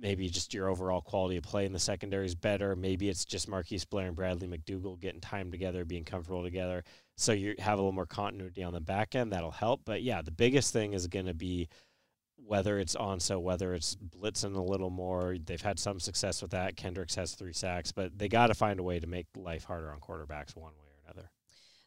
maybe 0.00 0.28
just 0.28 0.54
your 0.54 0.68
overall 0.68 1.00
quality 1.00 1.36
of 1.36 1.42
play 1.42 1.66
in 1.66 1.72
the 1.72 1.78
secondary 1.78 2.26
is 2.26 2.34
better. 2.34 2.76
Maybe 2.76 3.08
it's 3.08 3.24
just 3.24 3.48
Marquise 3.48 3.84
Blair 3.84 4.06
and 4.06 4.16
Bradley 4.16 4.46
McDougald 4.46 5.00
getting 5.00 5.20
time 5.20 5.50
together, 5.50 5.84
being 5.84 6.04
comfortable 6.04 6.42
together. 6.42 6.84
So 7.16 7.32
you 7.32 7.54
have 7.58 7.78
a 7.78 7.82
little 7.82 7.92
more 7.92 8.06
continuity 8.06 8.62
on 8.62 8.72
the 8.72 8.80
back 8.80 9.14
end. 9.14 9.32
That'll 9.32 9.50
help. 9.50 9.82
But 9.84 10.02
yeah, 10.02 10.22
the 10.22 10.30
biggest 10.30 10.72
thing 10.72 10.92
is 10.92 11.06
going 11.06 11.26
to 11.26 11.34
be 11.34 11.68
whether 12.36 12.78
it's 12.78 12.94
on 12.96 13.20
so 13.20 13.38
whether 13.38 13.74
it's 13.74 13.96
blitzing 13.96 14.56
a 14.56 14.62
little 14.62 14.90
more. 14.90 15.36
They've 15.44 15.60
had 15.60 15.78
some 15.78 16.00
success 16.00 16.40
with 16.40 16.52
that. 16.52 16.76
Kendricks 16.76 17.16
has 17.16 17.34
three 17.34 17.52
sacks, 17.52 17.92
but 17.92 18.16
they 18.16 18.28
got 18.28 18.46
to 18.46 18.54
find 18.54 18.80
a 18.80 18.82
way 18.82 19.00
to 19.00 19.06
make 19.06 19.26
life 19.36 19.64
harder 19.64 19.92
on 19.92 20.00
quarterbacks 20.00 20.56
one 20.56 20.72
way. 20.72 20.87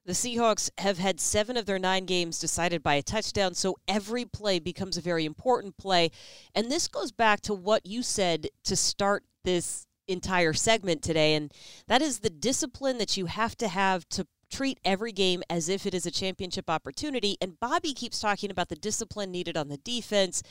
The 0.03 0.13
Seahawks 0.13 0.71
have 0.79 0.97
had 0.97 1.19
seven 1.19 1.57
of 1.57 1.67
their 1.67 1.77
nine 1.77 2.05
games 2.05 2.39
decided 2.39 2.81
by 2.81 2.95
a 2.95 3.03
touchdown, 3.03 3.53
so 3.53 3.77
every 3.87 4.25
play 4.25 4.57
becomes 4.57 4.97
a 4.97 5.01
very 5.01 5.25
important 5.25 5.77
play. 5.77 6.09
And 6.55 6.71
this 6.71 6.87
goes 6.87 7.11
back 7.11 7.41
to 7.41 7.53
what 7.53 7.85
you 7.85 8.01
said 8.01 8.47
to 8.63 8.75
start 8.75 9.23
this 9.43 9.85
entire 10.07 10.53
segment 10.53 11.03
today, 11.03 11.35
and 11.35 11.53
that 11.87 12.01
is 12.01 12.19
the 12.19 12.31
discipline 12.31 12.97
that 12.97 13.15
you 13.15 13.27
have 13.27 13.55
to 13.57 13.67
have 13.67 14.09
to 14.09 14.25
treat 14.51 14.79
every 14.83 15.11
game 15.11 15.43
as 15.49 15.69
if 15.69 15.85
it 15.85 15.93
is 15.93 16.07
a 16.07 16.11
championship 16.11 16.67
opportunity. 16.67 17.37
And 17.39 17.59
Bobby 17.59 17.93
keeps 17.93 18.19
talking 18.19 18.49
about 18.49 18.69
the 18.69 18.75
discipline 18.75 19.31
needed 19.31 19.55
on 19.55 19.69
the 19.69 19.77
defense 19.77 20.41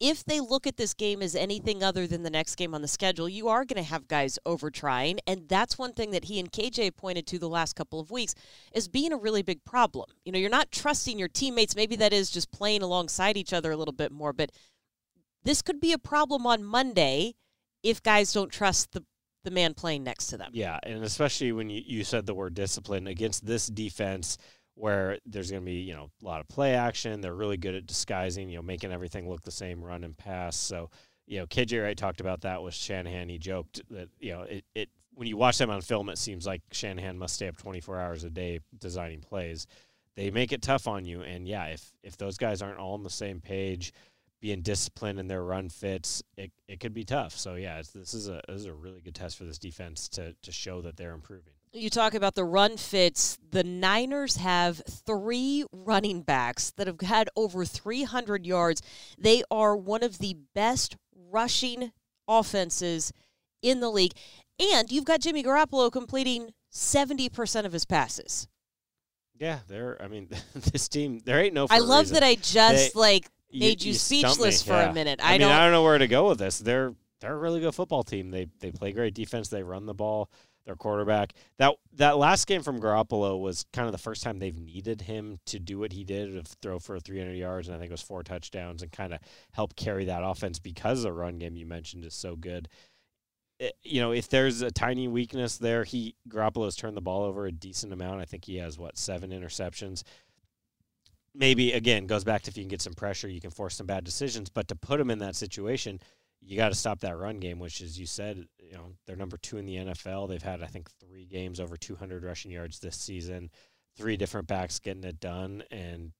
if 0.00 0.24
they 0.24 0.38
look 0.38 0.66
at 0.66 0.76
this 0.76 0.94
game 0.94 1.22
as 1.22 1.34
anything 1.34 1.82
other 1.82 2.06
than 2.06 2.22
the 2.22 2.30
next 2.30 2.54
game 2.54 2.74
on 2.74 2.82
the 2.82 2.88
schedule, 2.88 3.28
you 3.28 3.48
are 3.48 3.64
going 3.64 3.82
to 3.82 3.88
have 3.88 4.06
guys 4.06 4.38
over 4.46 4.70
trying. 4.70 5.18
And 5.26 5.48
that's 5.48 5.76
one 5.76 5.92
thing 5.92 6.12
that 6.12 6.26
he 6.26 6.38
and 6.38 6.50
KJ 6.50 6.96
pointed 6.96 7.26
to 7.28 7.38
the 7.38 7.48
last 7.48 7.74
couple 7.74 7.98
of 7.98 8.10
weeks 8.10 8.34
is 8.72 8.86
being 8.86 9.12
a 9.12 9.16
really 9.16 9.42
big 9.42 9.64
problem. 9.64 10.06
You 10.24 10.32
know, 10.32 10.38
you're 10.38 10.50
not 10.50 10.70
trusting 10.70 11.18
your 11.18 11.28
teammates. 11.28 11.74
Maybe 11.74 11.96
that 11.96 12.12
is 12.12 12.30
just 12.30 12.52
playing 12.52 12.82
alongside 12.82 13.36
each 13.36 13.52
other 13.52 13.72
a 13.72 13.76
little 13.76 13.92
bit 13.92 14.12
more. 14.12 14.32
But 14.32 14.52
this 15.42 15.62
could 15.62 15.80
be 15.80 15.92
a 15.92 15.98
problem 15.98 16.46
on 16.46 16.62
Monday 16.62 17.34
if 17.82 18.02
guys 18.02 18.32
don't 18.32 18.52
trust 18.52 18.92
the 18.92 19.04
the 19.44 19.50
man 19.54 19.72
playing 19.72 20.02
next 20.02 20.26
to 20.26 20.36
them. 20.36 20.50
Yeah, 20.52 20.78
and 20.82 21.04
especially 21.04 21.52
when 21.52 21.70
you, 21.70 21.80
you 21.86 22.04
said 22.04 22.26
the 22.26 22.34
word 22.34 22.54
discipline 22.54 23.06
against 23.06 23.46
this 23.46 23.68
defense 23.68 24.36
where 24.78 25.18
there's 25.26 25.50
going 25.50 25.62
to 25.62 25.66
be 25.66 25.80
you 25.80 25.94
know 25.94 26.10
a 26.22 26.24
lot 26.24 26.40
of 26.40 26.48
play 26.48 26.74
action. 26.74 27.20
They're 27.20 27.34
really 27.34 27.56
good 27.56 27.74
at 27.74 27.86
disguising, 27.86 28.48
you 28.48 28.56
know, 28.56 28.62
making 28.62 28.92
everything 28.92 29.28
look 29.28 29.42
the 29.42 29.50
same, 29.50 29.82
run 29.82 30.04
and 30.04 30.16
pass. 30.16 30.56
So 30.56 30.90
you 31.26 31.38
know, 31.38 31.46
KJ 31.46 31.82
Wright 31.82 31.96
talked 31.96 32.20
about 32.20 32.40
that 32.42 32.62
with 32.62 32.74
Shanahan. 32.74 33.28
He 33.28 33.38
joked 33.38 33.82
that 33.90 34.08
you 34.18 34.32
know 34.32 34.42
it, 34.42 34.64
it 34.74 34.88
when 35.14 35.28
you 35.28 35.36
watch 35.36 35.58
them 35.58 35.70
on 35.70 35.80
film, 35.80 36.08
it 36.08 36.18
seems 36.18 36.46
like 36.46 36.62
Shanahan 36.70 37.18
must 37.18 37.34
stay 37.34 37.48
up 37.48 37.56
24 37.56 37.98
hours 37.98 38.22
a 38.22 38.30
day 38.30 38.60
designing 38.78 39.20
plays. 39.20 39.66
They 40.14 40.30
make 40.30 40.52
it 40.52 40.62
tough 40.62 40.86
on 40.86 41.04
you, 41.04 41.22
and 41.22 41.46
yeah, 41.46 41.66
if 41.66 41.92
if 42.02 42.16
those 42.16 42.36
guys 42.36 42.62
aren't 42.62 42.78
all 42.78 42.94
on 42.94 43.02
the 43.02 43.10
same 43.10 43.40
page, 43.40 43.92
being 44.40 44.62
disciplined 44.62 45.18
in 45.18 45.26
their 45.26 45.42
run 45.42 45.68
fits, 45.68 46.22
it, 46.36 46.52
it 46.68 46.80
could 46.80 46.94
be 46.94 47.04
tough. 47.04 47.36
So 47.36 47.54
yeah, 47.56 47.82
this 47.94 48.14
is 48.14 48.28
a 48.28 48.40
this 48.48 48.60
is 48.60 48.66
a 48.66 48.74
really 48.74 49.00
good 49.00 49.14
test 49.14 49.36
for 49.36 49.44
this 49.44 49.58
defense 49.58 50.08
to 50.10 50.34
to 50.42 50.52
show 50.52 50.80
that 50.82 50.96
they're 50.96 51.14
improving. 51.14 51.54
You 51.72 51.90
talk 51.90 52.14
about 52.14 52.34
the 52.34 52.44
run 52.44 52.76
fits. 52.76 53.38
The 53.50 53.64
Niners 53.64 54.36
have 54.36 54.82
three 54.88 55.64
running 55.72 56.22
backs 56.22 56.70
that 56.72 56.86
have 56.86 57.00
had 57.00 57.28
over 57.36 57.64
300 57.64 58.46
yards. 58.46 58.82
They 59.18 59.42
are 59.50 59.76
one 59.76 60.02
of 60.02 60.18
the 60.18 60.36
best 60.54 60.96
rushing 61.30 61.92
offenses 62.26 63.12
in 63.62 63.80
the 63.80 63.90
league. 63.90 64.12
And 64.58 64.90
you've 64.90 65.04
got 65.04 65.20
Jimmy 65.20 65.42
Garoppolo 65.42 65.90
completing 65.92 66.52
70% 66.72 67.64
of 67.64 67.72
his 67.72 67.84
passes. 67.84 68.48
Yeah, 69.38 69.60
there. 69.68 70.00
I 70.02 70.08
mean, 70.08 70.28
this 70.54 70.88
team, 70.88 71.20
there 71.24 71.40
ain't 71.40 71.54
no. 71.54 71.66
I 71.70 71.78
love 71.78 72.06
reason. 72.06 72.14
that 72.14 72.22
I 72.24 72.34
just 72.34 72.94
They- 72.94 73.00
like 73.00 73.28
made 73.52 73.82
you, 73.82 73.88
you, 73.88 73.92
you 73.92 73.94
speechless 73.94 74.62
for 74.62 74.72
yeah. 74.72 74.90
a 74.90 74.92
minute. 74.92 75.20
I, 75.22 75.28
I, 75.28 75.32
mean, 75.32 75.42
don't. 75.42 75.52
I 75.52 75.60
don't 75.60 75.72
know 75.72 75.82
where 75.82 75.98
to 75.98 76.08
go 76.08 76.28
with 76.28 76.38
this. 76.38 76.58
They're 76.58 76.94
they're 77.20 77.34
a 77.34 77.38
really 77.38 77.60
good 77.60 77.74
football 77.74 78.02
team. 78.02 78.30
They 78.30 78.48
they 78.60 78.70
play 78.70 78.92
great 78.92 79.14
defense. 79.14 79.48
They 79.48 79.62
run 79.62 79.86
the 79.86 79.94
ball. 79.94 80.30
Their 80.68 80.76
quarterback. 80.76 81.32
That 81.56 81.76
that 81.94 82.18
last 82.18 82.46
game 82.46 82.62
from 82.62 82.78
Garoppolo 82.78 83.40
was 83.40 83.64
kind 83.72 83.86
of 83.86 83.92
the 83.92 83.96
first 83.96 84.22
time 84.22 84.38
they've 84.38 84.60
needed 84.60 85.00
him 85.00 85.38
to 85.46 85.58
do 85.58 85.78
what 85.78 85.94
he 85.94 86.04
did, 86.04 86.36
of 86.36 86.46
throw 86.60 86.78
for 86.78 87.00
300 87.00 87.32
yards, 87.32 87.68
and 87.68 87.74
I 87.74 87.78
think 87.78 87.88
it 87.88 87.94
was 87.94 88.02
four 88.02 88.22
touchdowns, 88.22 88.82
and 88.82 88.92
kind 88.92 89.14
of 89.14 89.20
help 89.52 89.76
carry 89.76 90.04
that 90.04 90.22
offense 90.22 90.58
because 90.58 91.02
the 91.02 91.10
run 91.10 91.38
game 91.38 91.56
you 91.56 91.64
mentioned 91.64 92.04
is 92.04 92.14
so 92.14 92.36
good. 92.36 92.68
It- 93.58 93.78
you 93.82 94.02
know, 94.02 94.12
if 94.12 94.28
there's 94.28 94.60
a 94.60 94.70
tiny 94.70 95.08
weakness 95.08 95.56
there, 95.56 95.84
he 95.84 96.14
Garoppolo's 96.28 96.76
turned 96.76 96.98
the 96.98 97.00
ball 97.00 97.22
over 97.22 97.46
a 97.46 97.52
decent 97.52 97.94
amount. 97.94 98.20
I 98.20 98.26
think 98.26 98.44
he 98.44 98.56
has 98.56 98.78
what 98.78 98.98
seven 98.98 99.30
interceptions 99.30 100.02
maybe 101.34 101.72
again 101.72 102.06
goes 102.06 102.24
back 102.24 102.42
to 102.42 102.50
if 102.50 102.58
you 102.58 102.62
can 102.64 102.68
get 102.68 102.82
some 102.82 102.92
pressure, 102.94 103.28
you 103.28 103.40
can 103.40 103.50
force 103.50 103.76
some 103.76 103.86
bad 103.86 104.04
decisions. 104.04 104.50
But 104.50 104.68
to 104.68 104.74
put 104.74 105.00
him 105.00 105.10
in 105.10 105.20
that 105.20 105.36
situation, 105.36 106.00
you 106.40 106.56
got 106.56 106.70
to 106.70 106.74
stop 106.74 107.00
that 107.00 107.18
run 107.18 107.38
game, 107.38 107.58
which, 107.58 107.80
as 107.80 107.98
you 107.98 108.06
said, 108.06 108.46
you 108.58 108.72
know 108.72 108.92
they're 109.06 109.16
number 109.16 109.36
two 109.36 109.58
in 109.58 109.66
the 109.66 109.76
NFL. 109.76 110.28
They've 110.28 110.42
had 110.42 110.62
I 110.62 110.66
think 110.66 110.88
three 111.00 111.26
games 111.26 111.60
over 111.60 111.76
200 111.76 112.24
rushing 112.24 112.50
yards 112.50 112.78
this 112.78 112.96
season, 112.96 113.50
three 113.96 114.16
different 114.16 114.46
backs 114.46 114.78
getting 114.78 115.04
it 115.04 115.20
done, 115.20 115.62
and 115.70 116.12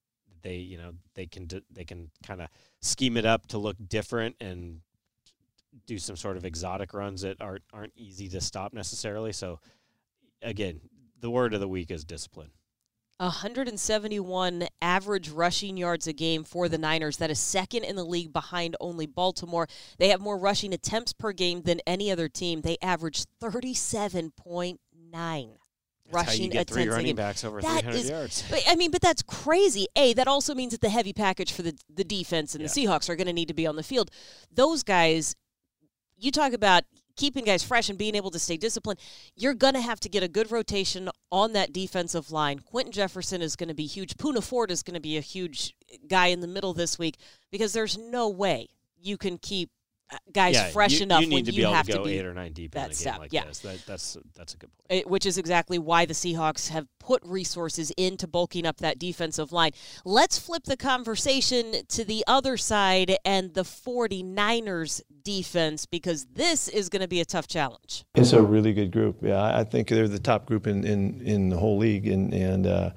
they 0.42 0.56
you 0.56 0.78
know 0.78 0.92
they 1.14 1.26
can 1.26 1.48
they 1.70 1.84
can 1.84 2.10
kind 2.26 2.40
of 2.40 2.48
scheme 2.80 3.16
it 3.16 3.24
up 3.24 3.46
to 3.48 3.58
look 3.58 3.76
different 3.88 4.36
and 4.40 4.80
do 5.86 5.98
some 5.98 6.16
sort 6.16 6.36
of 6.36 6.44
exotic 6.44 6.94
runs 6.94 7.22
that 7.22 7.40
aren't 7.40 7.64
aren't 7.72 7.92
easy 7.96 8.28
to 8.28 8.40
stop 8.40 8.72
necessarily. 8.72 9.32
So 9.32 9.60
again, 10.42 10.80
the 11.20 11.30
word 11.30 11.54
of 11.54 11.60
the 11.60 11.68
week 11.68 11.90
is 11.90 12.04
discipline. 12.04 12.50
171 13.20 14.68
average 14.80 15.28
rushing 15.30 15.76
yards 15.76 16.06
a 16.06 16.12
game 16.12 16.44
for 16.44 16.68
the 16.68 16.78
Niners. 16.78 17.16
That 17.18 17.30
is 17.30 17.40
second 17.40 17.84
in 17.84 17.96
the 17.96 18.04
league 18.04 18.32
behind 18.32 18.76
only 18.80 19.06
Baltimore. 19.06 19.66
They 19.98 20.08
have 20.08 20.20
more 20.20 20.38
rushing 20.38 20.72
attempts 20.72 21.12
per 21.12 21.32
game 21.32 21.62
than 21.62 21.80
any 21.86 22.10
other 22.12 22.28
team. 22.28 22.60
They 22.62 22.76
average 22.82 23.24
37.9 23.42 24.78
rushing 26.10 26.50
attempts. 26.52 26.72
Three 26.72 26.88
running 26.88 27.16
backs 27.16 27.44
over 27.44 27.60
That 27.60 27.82
300 27.82 27.98
is- 27.98 28.08
yards. 28.08 28.44
But 28.50 28.62
I 28.68 28.76
mean, 28.76 28.90
but 28.90 29.02
that's 29.02 29.22
crazy. 29.22 29.86
A, 29.96 30.12
that 30.14 30.28
also 30.28 30.54
means 30.54 30.72
that 30.72 30.80
the 30.80 30.88
heavy 30.90 31.12
package 31.12 31.52
for 31.52 31.62
the 31.62 31.76
the 31.92 32.04
defense 32.04 32.54
and 32.54 32.64
the 32.64 32.68
Seahawks 32.68 33.08
are 33.08 33.16
going 33.16 33.26
to 33.26 33.32
need 33.32 33.48
to 33.48 33.54
be 33.54 33.66
on 33.66 33.76
the 33.76 33.82
field. 33.82 34.10
Those 34.52 34.82
guys, 34.82 35.34
you 36.16 36.30
talk 36.30 36.52
about 36.52 36.84
keeping 37.18 37.44
guys 37.44 37.62
fresh 37.62 37.90
and 37.90 37.98
being 37.98 38.14
able 38.14 38.30
to 38.30 38.38
stay 38.38 38.56
disciplined. 38.56 38.98
You're 39.36 39.54
going 39.54 39.74
to 39.74 39.80
have 39.80 40.00
to 40.00 40.08
get 40.08 40.22
a 40.22 40.28
good 40.28 40.50
rotation 40.50 41.10
on 41.30 41.52
that 41.52 41.72
defensive 41.72 42.30
line. 42.30 42.60
Quinton 42.60 42.92
Jefferson 42.92 43.42
is 43.42 43.56
going 43.56 43.68
to 43.68 43.74
be 43.74 43.86
huge. 43.86 44.16
Poona 44.16 44.42
Ford 44.42 44.70
is 44.70 44.82
going 44.82 44.94
to 44.94 45.00
be 45.00 45.18
a 45.18 45.20
huge 45.20 45.74
guy 46.08 46.28
in 46.28 46.40
the 46.40 46.46
middle 46.46 46.72
this 46.72 46.98
week 46.98 47.18
because 47.50 47.72
there's 47.74 47.98
no 47.98 48.28
way 48.28 48.68
you 49.00 49.18
can 49.18 49.36
keep 49.36 49.70
uh, 50.10 50.16
guys 50.32 50.54
yeah, 50.54 50.70
fresh 50.70 50.94
you, 50.94 51.02
enough 51.02 51.20
you 51.20 51.26
need 51.26 51.34
when 51.34 51.44
to 51.44 51.52
you 51.52 51.56
be 51.58 51.62
able 51.62 51.74
have 51.74 51.86
to 51.86 51.92
go 51.92 52.04
be 52.04 52.18
eight 52.18 52.24
or 52.24 52.32
nine 52.32 52.52
deep 52.54 52.74
in 52.74 52.80
that 52.80 52.94
step, 52.94 53.18
like 53.18 53.30
yeah. 53.30 53.44
this. 53.44 53.58
That, 53.58 53.84
that's 53.86 54.16
that's 54.34 54.54
a 54.54 54.56
good 54.56 54.70
point. 54.74 55.00
It- 55.00 55.06
which 55.06 55.26
is 55.26 55.36
exactly 55.36 55.78
why 55.78 56.06
the 56.06 56.14
Seahawks 56.14 56.70
have 56.70 56.86
put 56.98 57.22
resources 57.26 57.92
into 57.98 58.26
bulking 58.26 58.64
up 58.64 58.78
that 58.78 58.98
defensive 58.98 59.52
line. 59.52 59.72
Let's 60.06 60.38
flip 60.38 60.64
the 60.64 60.78
conversation 60.78 61.74
to 61.88 62.04
the 62.06 62.24
other 62.26 62.56
side 62.56 63.16
and 63.22 63.52
the 63.52 63.64
49ers 63.64 65.02
defense 65.28 65.84
because 65.84 66.24
this 66.32 66.68
is 66.68 66.88
going 66.88 67.02
to 67.02 67.08
be 67.08 67.20
a 67.20 67.24
tough 67.24 67.46
challenge. 67.46 68.02
It's 68.14 68.32
a 68.32 68.40
really 68.40 68.72
good 68.72 68.90
group. 68.90 69.18
Yeah, 69.20 69.42
I 69.42 69.62
think 69.62 69.88
they're 69.88 70.08
the 70.08 70.18
top 70.18 70.46
group 70.46 70.66
in, 70.66 70.86
in, 70.86 71.20
in 71.20 71.50
the 71.50 71.58
whole 71.58 71.76
league, 71.76 72.08
and 72.08 72.32
and 72.32 72.66
uh, 72.66 72.90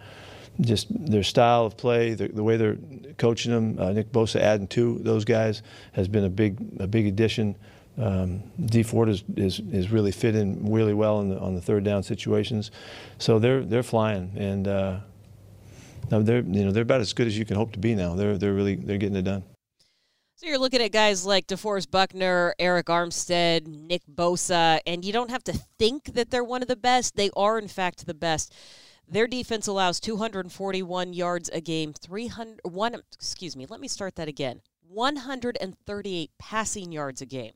just 0.61 0.87
their 0.89 1.23
style 1.23 1.65
of 1.65 1.75
play, 1.75 2.13
the, 2.13 2.29
the 2.29 2.41
way 2.41 2.55
they're 2.55 2.77
coaching 3.17 3.51
them. 3.51 3.77
Uh, 3.77 3.91
Nick 3.91 4.13
Bosa 4.13 4.39
adding 4.39 4.67
two 4.67 4.99
those 5.01 5.25
guys 5.25 5.61
has 5.91 6.07
been 6.07 6.23
a 6.23 6.29
big 6.29 6.57
a 6.79 6.87
big 6.87 7.05
addition. 7.05 7.57
Um, 7.97 8.43
Dee 8.65 8.83
Ford 8.83 9.09
is, 9.09 9.25
is 9.35 9.59
is 9.71 9.91
really 9.91 10.13
fit 10.13 10.33
in 10.33 10.71
really 10.71 10.93
well 10.93 11.19
in 11.19 11.29
the, 11.31 11.37
on 11.37 11.53
the 11.53 11.61
third 11.61 11.83
down 11.83 12.01
situations, 12.01 12.71
so 13.17 13.39
they're 13.39 13.61
they're 13.61 13.83
flying 13.83 14.31
and. 14.37 14.67
Uh, 14.67 14.99
they're 16.09 16.41
you 16.41 16.65
know 16.65 16.71
they're 16.73 16.83
about 16.83 16.99
as 16.99 17.13
good 17.13 17.27
as 17.27 17.37
you 17.37 17.45
can 17.45 17.55
hope 17.55 17.71
to 17.71 17.79
be 17.79 17.95
now. 17.95 18.15
They're 18.15 18.37
they're 18.37 18.51
really 18.51 18.75
they're 18.75 18.97
getting 18.97 19.15
it 19.15 19.21
done. 19.21 19.43
So 20.41 20.47
you're 20.47 20.57
looking 20.57 20.81
at 20.81 20.91
guys 20.91 21.23
like 21.23 21.45
DeForest 21.45 21.91
Buckner, 21.91 22.55
Arik 22.59 22.85
Armstead, 22.85 23.67
Nick 23.67 24.01
Bosa, 24.11 24.79
and 24.87 25.05
you 25.05 25.13
don't 25.13 25.29
have 25.29 25.43
to 25.43 25.53
think 25.77 26.15
that 26.15 26.31
they're 26.31 26.43
one 26.43 26.63
of 26.63 26.67
the 26.67 26.75
best. 26.75 27.15
They 27.15 27.29
are, 27.35 27.59
in 27.59 27.67
fact, 27.67 28.07
the 28.07 28.15
best. 28.15 28.51
Their 29.07 29.27
defense 29.27 29.67
allows 29.67 29.99
241 29.99 31.13
yards 31.13 31.51
a 31.53 31.61
game, 31.61 31.93
300 31.93 32.59
one. 32.63 32.95
Excuse 33.13 33.55
me. 33.55 33.67
Let 33.67 33.79
me 33.79 33.87
start 33.87 34.15
that 34.15 34.27
again. 34.27 34.61
138 34.87 36.31
passing 36.39 36.91
yards 36.91 37.21
a 37.21 37.27
game. 37.27 37.53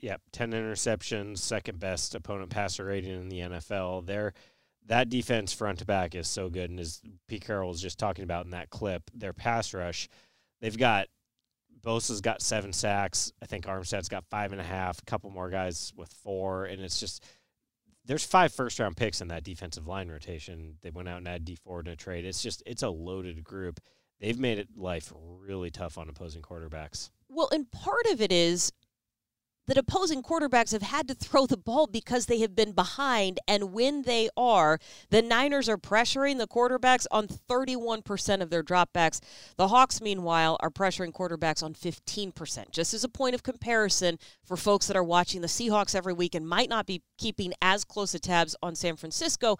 Yeah, 0.00 0.16
ten 0.32 0.52
interceptions, 0.52 1.38
second 1.38 1.78
best 1.78 2.14
opponent 2.14 2.48
passer 2.48 2.86
rating 2.86 3.20
in 3.20 3.28
the 3.28 3.40
NFL. 3.40 4.06
Their 4.06 4.32
that 4.86 5.10
defense 5.10 5.52
front 5.52 5.80
to 5.80 5.84
back 5.84 6.14
is 6.14 6.26
so 6.26 6.48
good, 6.48 6.70
and 6.70 6.80
as 6.80 7.02
Pete 7.26 7.44
Carroll 7.44 7.68
was 7.68 7.82
just 7.82 7.98
talking 7.98 8.24
about 8.24 8.46
in 8.46 8.52
that 8.52 8.70
clip, 8.70 9.10
their 9.12 9.34
pass 9.34 9.74
rush, 9.74 10.08
they've 10.62 10.78
got 10.78 11.08
Bosa's 11.88 12.20
got 12.20 12.42
seven 12.42 12.70
sacks. 12.74 13.32
I 13.42 13.46
think 13.46 13.64
Armstead's 13.64 14.10
got 14.10 14.26
five 14.26 14.52
and 14.52 14.60
a 14.60 14.64
half. 14.64 14.98
A 14.98 15.04
couple 15.06 15.30
more 15.30 15.48
guys 15.48 15.90
with 15.96 16.12
four, 16.22 16.66
and 16.66 16.82
it's 16.82 17.00
just 17.00 17.24
there's 18.04 18.26
five 18.26 18.52
first 18.52 18.78
round 18.78 18.94
picks 18.94 19.22
in 19.22 19.28
that 19.28 19.42
defensive 19.42 19.86
line 19.86 20.10
rotation. 20.10 20.74
They 20.82 20.90
went 20.90 21.08
out 21.08 21.16
and 21.16 21.26
had 21.26 21.46
Dee 21.46 21.54
Ford 21.54 21.86
in 21.86 21.94
a 21.94 21.96
trade. 21.96 22.26
It's 22.26 22.42
just 22.42 22.62
it's 22.66 22.82
a 22.82 22.90
loaded 22.90 23.42
group. 23.42 23.80
They've 24.20 24.38
made 24.38 24.58
it 24.58 24.68
life 24.76 25.10
really 25.16 25.70
tough 25.70 25.96
on 25.96 26.10
opposing 26.10 26.42
quarterbacks. 26.42 27.08
Well, 27.30 27.48
and 27.52 27.70
part 27.70 28.04
of 28.10 28.20
it 28.20 28.32
is 28.32 28.70
that 29.68 29.78
opposing 29.78 30.22
quarterbacks 30.22 30.72
have 30.72 30.82
had 30.82 31.06
to 31.06 31.14
throw 31.14 31.46
the 31.46 31.56
ball 31.56 31.86
because 31.86 32.26
they 32.26 32.40
have 32.40 32.56
been 32.56 32.72
behind. 32.72 33.38
And 33.46 33.72
when 33.72 34.02
they 34.02 34.30
are, 34.36 34.80
the 35.10 35.22
Niners 35.22 35.68
are 35.68 35.76
pressuring 35.76 36.38
the 36.38 36.48
quarterbacks 36.48 37.06
on 37.10 37.28
31% 37.28 38.40
of 38.40 38.50
their 38.50 38.62
dropbacks. 38.64 39.20
The 39.56 39.68
Hawks, 39.68 40.00
meanwhile, 40.00 40.56
are 40.60 40.70
pressuring 40.70 41.12
quarterbacks 41.12 41.62
on 41.62 41.74
15%. 41.74 42.70
Just 42.72 42.94
as 42.94 43.04
a 43.04 43.08
point 43.08 43.34
of 43.34 43.42
comparison 43.42 44.18
for 44.42 44.56
folks 44.56 44.86
that 44.86 44.96
are 44.96 45.04
watching 45.04 45.42
the 45.42 45.46
Seahawks 45.46 45.94
every 45.94 46.14
week 46.14 46.34
and 46.34 46.48
might 46.48 46.70
not 46.70 46.86
be 46.86 47.02
keeping 47.18 47.52
as 47.60 47.84
close 47.84 48.14
a 48.14 48.18
tabs 48.18 48.56
on 48.62 48.74
San 48.74 48.96
Francisco. 48.96 49.58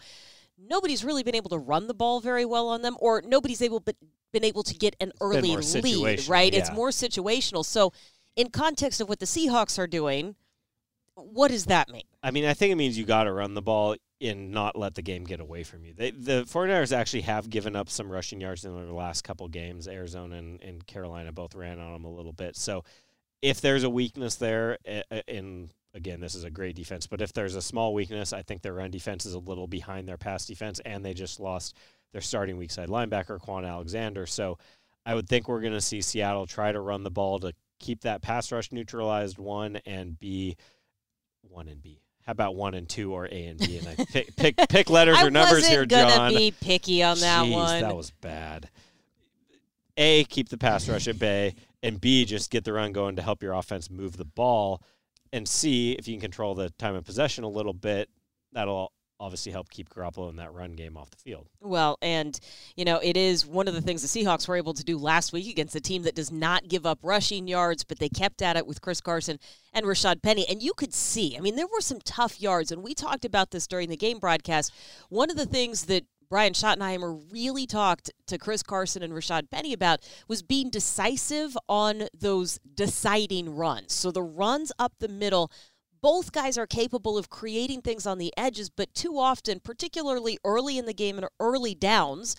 Nobody's 0.58 1.04
really 1.04 1.22
been 1.22 1.36
able 1.36 1.50
to 1.50 1.58
run 1.58 1.86
the 1.86 1.94
ball 1.94 2.20
very 2.20 2.46
well 2.46 2.68
on 2.68 2.80
them, 2.80 2.96
or 2.98 3.22
nobody's 3.24 3.62
able 3.62 3.78
but 3.78 3.94
been 4.32 4.44
able 4.44 4.62
to 4.62 4.74
get 4.74 4.96
an 5.00 5.12
early 5.20 5.56
lead, 5.56 6.28
right? 6.28 6.52
It's 6.52 6.72
more 6.72 6.90
situational. 6.90 7.64
So, 7.64 7.92
in 8.38 8.50
context 8.50 9.00
of 9.00 9.08
what 9.08 9.18
the 9.18 9.26
Seahawks 9.26 9.78
are 9.80 9.88
doing, 9.88 10.36
what 11.16 11.50
does 11.50 11.66
that 11.66 11.90
mean? 11.90 12.04
I 12.22 12.30
mean, 12.30 12.44
I 12.44 12.54
think 12.54 12.72
it 12.72 12.76
means 12.76 12.96
you 12.96 13.04
got 13.04 13.24
to 13.24 13.32
run 13.32 13.54
the 13.54 13.60
ball 13.60 13.96
and 14.20 14.52
not 14.52 14.78
let 14.78 14.94
the 14.94 15.02
game 15.02 15.24
get 15.24 15.40
away 15.40 15.64
from 15.64 15.84
you. 15.84 15.92
They, 15.92 16.12
the 16.12 16.44
49ers 16.44 16.96
actually 16.96 17.22
have 17.22 17.50
given 17.50 17.74
up 17.74 17.90
some 17.90 18.10
rushing 18.10 18.40
yards 18.40 18.64
in 18.64 18.74
their 18.74 18.86
last 18.86 19.24
couple 19.24 19.48
games. 19.48 19.88
Arizona 19.88 20.36
and, 20.36 20.62
and 20.62 20.86
Carolina 20.86 21.32
both 21.32 21.56
ran 21.56 21.80
on 21.80 21.92
them 21.92 22.04
a 22.04 22.10
little 22.10 22.32
bit. 22.32 22.56
So 22.56 22.84
if 23.42 23.60
there's 23.60 23.82
a 23.82 23.90
weakness 23.90 24.36
there, 24.36 24.78
uh, 24.88 25.02
uh, 25.10 25.20
and 25.26 25.74
again, 25.92 26.20
this 26.20 26.36
is 26.36 26.44
a 26.44 26.50
great 26.50 26.76
defense, 26.76 27.08
but 27.08 27.20
if 27.20 27.32
there's 27.32 27.56
a 27.56 27.62
small 27.62 27.92
weakness, 27.92 28.32
I 28.32 28.42
think 28.42 28.62
their 28.62 28.74
run 28.74 28.92
defense 28.92 29.26
is 29.26 29.34
a 29.34 29.40
little 29.40 29.66
behind 29.66 30.06
their 30.08 30.16
pass 30.16 30.46
defense, 30.46 30.80
and 30.84 31.04
they 31.04 31.12
just 31.12 31.40
lost 31.40 31.76
their 32.12 32.20
starting 32.20 32.56
weak 32.56 32.70
side 32.70 32.88
linebacker, 32.88 33.40
Kwon 33.40 33.68
Alexander. 33.68 34.26
So 34.26 34.58
I 35.04 35.16
would 35.16 35.28
think 35.28 35.48
we're 35.48 35.60
going 35.60 35.72
to 35.72 35.80
see 35.80 36.00
Seattle 36.00 36.46
try 36.46 36.70
to 36.70 36.80
run 36.80 37.02
the 37.02 37.10
ball 37.10 37.40
to 37.40 37.52
keep 37.78 38.02
that 38.02 38.22
pass 38.22 38.50
rush 38.52 38.72
neutralized, 38.72 39.38
one, 39.38 39.76
and 39.86 40.18
B, 40.18 40.56
one 41.42 41.68
and 41.68 41.82
B. 41.82 42.00
How 42.26 42.32
about 42.32 42.56
one 42.56 42.74
and 42.74 42.88
two 42.88 43.14
or 43.14 43.26
A 43.26 43.46
and 43.46 43.58
B? 43.58 43.78
And 43.78 43.88
I 43.88 44.04
pick 44.12 44.36
pick, 44.36 44.56
pick 44.68 44.90
letters 44.90 45.22
or 45.22 45.30
numbers 45.30 45.66
here, 45.66 45.86
John. 45.86 46.00
I 46.00 46.04
wasn't 46.04 46.18
gonna 46.18 46.38
be 46.38 46.54
picky 46.60 47.02
on 47.02 47.18
that 47.20 47.46
Jeez, 47.46 47.52
one. 47.52 47.80
That 47.80 47.96
was 47.96 48.10
bad. 48.10 48.68
A, 49.96 50.24
keep 50.24 50.48
the 50.48 50.58
pass 50.58 50.88
rush 50.88 51.08
at 51.08 51.18
bay, 51.18 51.54
and 51.82 52.00
B, 52.00 52.24
just 52.24 52.50
get 52.50 52.64
the 52.64 52.72
run 52.72 52.92
going 52.92 53.16
to 53.16 53.22
help 53.22 53.42
your 53.42 53.54
offense 53.54 53.90
move 53.90 54.16
the 54.16 54.24
ball. 54.24 54.82
And 55.32 55.48
C, 55.48 55.92
if 55.92 56.06
you 56.06 56.14
can 56.14 56.20
control 56.20 56.54
the 56.54 56.70
time 56.70 56.94
of 56.94 57.04
possession 57.04 57.44
a 57.44 57.48
little 57.48 57.72
bit, 57.72 58.08
that'll 58.52 58.92
obviously 59.20 59.52
help 59.52 59.70
keep 59.70 59.88
Garoppolo 59.88 60.30
in 60.30 60.36
that 60.36 60.52
run 60.52 60.72
game 60.72 60.96
off 60.96 61.10
the 61.10 61.16
field. 61.16 61.48
Well, 61.60 61.98
and 62.02 62.38
you 62.76 62.84
know, 62.84 62.98
it 62.98 63.16
is 63.16 63.46
one 63.46 63.68
of 63.68 63.74
the 63.74 63.80
things 63.80 64.02
the 64.02 64.08
Seahawks 64.08 64.46
were 64.48 64.56
able 64.56 64.74
to 64.74 64.84
do 64.84 64.96
last 64.98 65.32
week 65.32 65.48
against 65.48 65.74
a 65.74 65.80
team 65.80 66.02
that 66.02 66.14
does 66.14 66.30
not 66.30 66.68
give 66.68 66.86
up 66.86 66.98
rushing 67.02 67.48
yards, 67.48 67.84
but 67.84 67.98
they 67.98 68.08
kept 68.08 68.42
at 68.42 68.56
it 68.56 68.66
with 68.66 68.80
Chris 68.80 69.00
Carson 69.00 69.38
and 69.72 69.86
Rashad 69.86 70.22
Penny. 70.22 70.46
And 70.48 70.62
you 70.62 70.72
could 70.74 70.94
see, 70.94 71.36
I 71.36 71.40
mean, 71.40 71.56
there 71.56 71.66
were 71.66 71.80
some 71.80 72.00
tough 72.04 72.40
yards, 72.40 72.72
and 72.72 72.82
we 72.82 72.94
talked 72.94 73.24
about 73.24 73.50
this 73.50 73.66
during 73.66 73.88
the 73.88 73.96
game 73.96 74.18
broadcast. 74.18 74.72
One 75.08 75.30
of 75.30 75.36
the 75.36 75.46
things 75.46 75.86
that 75.86 76.04
Brian 76.30 76.52
Schottenheimer 76.52 77.22
really 77.32 77.66
talked 77.66 78.10
to 78.26 78.36
Chris 78.36 78.62
Carson 78.62 79.02
and 79.02 79.14
Rashad 79.14 79.50
Penny 79.50 79.72
about 79.72 80.00
was 80.28 80.42
being 80.42 80.68
decisive 80.68 81.56
on 81.68 82.04
those 82.12 82.58
deciding 82.74 83.56
runs. 83.56 83.94
So 83.94 84.10
the 84.10 84.22
runs 84.22 84.70
up 84.78 84.92
the 84.98 85.08
middle 85.08 85.50
both 86.00 86.32
guys 86.32 86.56
are 86.58 86.66
capable 86.66 87.18
of 87.18 87.30
creating 87.30 87.82
things 87.82 88.06
on 88.06 88.18
the 88.18 88.32
edges, 88.36 88.70
but 88.70 88.94
too 88.94 89.18
often, 89.18 89.60
particularly 89.60 90.38
early 90.44 90.78
in 90.78 90.86
the 90.86 90.94
game 90.94 91.18
and 91.18 91.28
early 91.40 91.74
downs, 91.74 92.36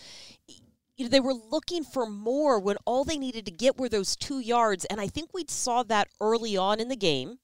you 0.97 1.05
know, 1.05 1.09
they 1.09 1.19
were 1.19 1.33
looking 1.33 1.83
for 1.83 2.05
more 2.05 2.59
when 2.59 2.77
all 2.85 3.03
they 3.03 3.17
needed 3.17 3.45
to 3.45 3.51
get 3.51 3.77
were 3.77 3.89
those 3.89 4.15
two 4.15 4.39
yards. 4.39 4.85
And 4.85 4.99
I 4.99 5.07
think 5.07 5.29
we 5.33 5.45
saw 5.47 5.83
that 5.83 6.09
early 6.19 6.57
on 6.57 6.79
in 6.79 6.89
the 6.89 6.95
game. 6.95 7.39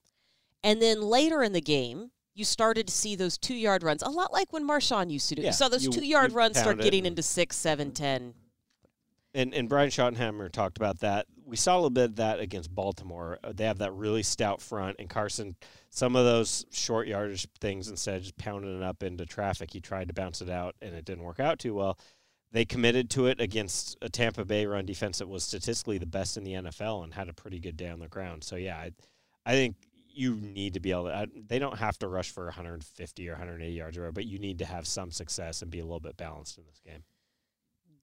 And 0.63 0.81
then 0.81 1.01
later 1.01 1.43
in 1.43 1.53
the 1.53 1.61
game, 1.61 2.11
you 2.33 2.43
started 2.43 2.87
to 2.87 2.93
see 2.93 3.15
those 3.15 3.37
two 3.37 3.55
yard 3.55 3.81
runs, 3.81 4.01
a 4.01 4.09
lot 4.09 4.33
like 4.33 4.51
when 4.51 4.67
Marshawn 4.67 5.09
used 5.09 5.29
to 5.29 5.35
do. 5.35 5.41
Yeah, 5.41 5.49
you 5.49 5.53
saw 5.53 5.69
those 5.69 5.87
two 5.87 6.05
yard 6.05 6.33
runs 6.33 6.59
start 6.59 6.79
getting 6.79 7.05
into 7.05 7.23
six, 7.23 7.55
seven, 7.55 7.91
ten. 7.91 8.33
And 9.35 9.53
and 9.53 9.67
Brian 9.67 9.89
Schottenheimer 9.89 10.49
talked 10.49 10.77
about 10.77 11.01
that. 11.01 11.27
We 11.45 11.57
saw 11.57 11.75
a 11.75 11.77
little 11.77 11.89
bit 11.89 12.05
of 12.05 12.15
that 12.15 12.39
against 12.39 12.73
Baltimore. 12.73 13.37
Uh, 13.43 13.51
They 13.53 13.65
have 13.65 13.79
that 13.79 13.91
really 13.91 14.23
stout 14.23 14.61
front, 14.61 14.95
and 14.97 15.09
Carson, 15.09 15.57
some 15.89 16.15
of 16.15 16.23
those 16.23 16.65
short 16.71 17.07
yardage 17.07 17.45
things, 17.59 17.89
instead 17.89 18.15
of 18.15 18.21
just 18.21 18.37
pounding 18.37 18.75
it 18.77 18.81
up 18.81 19.03
into 19.03 19.25
traffic, 19.25 19.73
he 19.73 19.81
tried 19.81 20.07
to 20.07 20.13
bounce 20.13 20.41
it 20.41 20.49
out, 20.49 20.75
and 20.81 20.95
it 20.95 21.03
didn't 21.03 21.25
work 21.25 21.41
out 21.41 21.59
too 21.59 21.75
well. 21.75 21.99
They 22.53 22.63
committed 22.63 23.09
to 23.11 23.27
it 23.27 23.41
against 23.41 23.97
a 24.01 24.07
Tampa 24.07 24.45
Bay 24.45 24.65
run 24.65 24.85
defense 24.85 25.17
that 25.17 25.27
was 25.27 25.43
statistically 25.43 25.97
the 25.97 26.05
best 26.05 26.37
in 26.37 26.45
the 26.45 26.53
NFL 26.53 27.03
and 27.03 27.13
had 27.13 27.27
a 27.27 27.33
pretty 27.33 27.59
good 27.59 27.75
day 27.75 27.89
on 27.89 27.99
the 27.99 28.07
ground. 28.07 28.45
So 28.45 28.55
yeah, 28.55 28.77
I, 28.77 28.91
I 29.45 29.51
think 29.51 29.75
you 30.07 30.35
need 30.35 30.75
to 30.75 30.79
be 30.79 30.91
able 30.91 31.05
to. 31.07 31.13
I, 31.13 31.27
they 31.35 31.59
don't 31.59 31.77
have 31.77 31.99
to 31.99 32.07
rush 32.07 32.31
for 32.31 32.45
150 32.45 33.29
or 33.29 33.33
180 33.33 33.73
yards, 33.73 33.97
or 33.97 34.09
but 34.13 34.25
you 34.25 34.39
need 34.39 34.59
to 34.59 34.65
have 34.65 34.87
some 34.87 35.11
success 35.11 35.61
and 35.61 35.69
be 35.69 35.79
a 35.79 35.83
little 35.83 35.99
bit 35.99 36.15
balanced 36.15 36.57
in 36.57 36.63
this 36.65 36.79
game. 36.79 37.03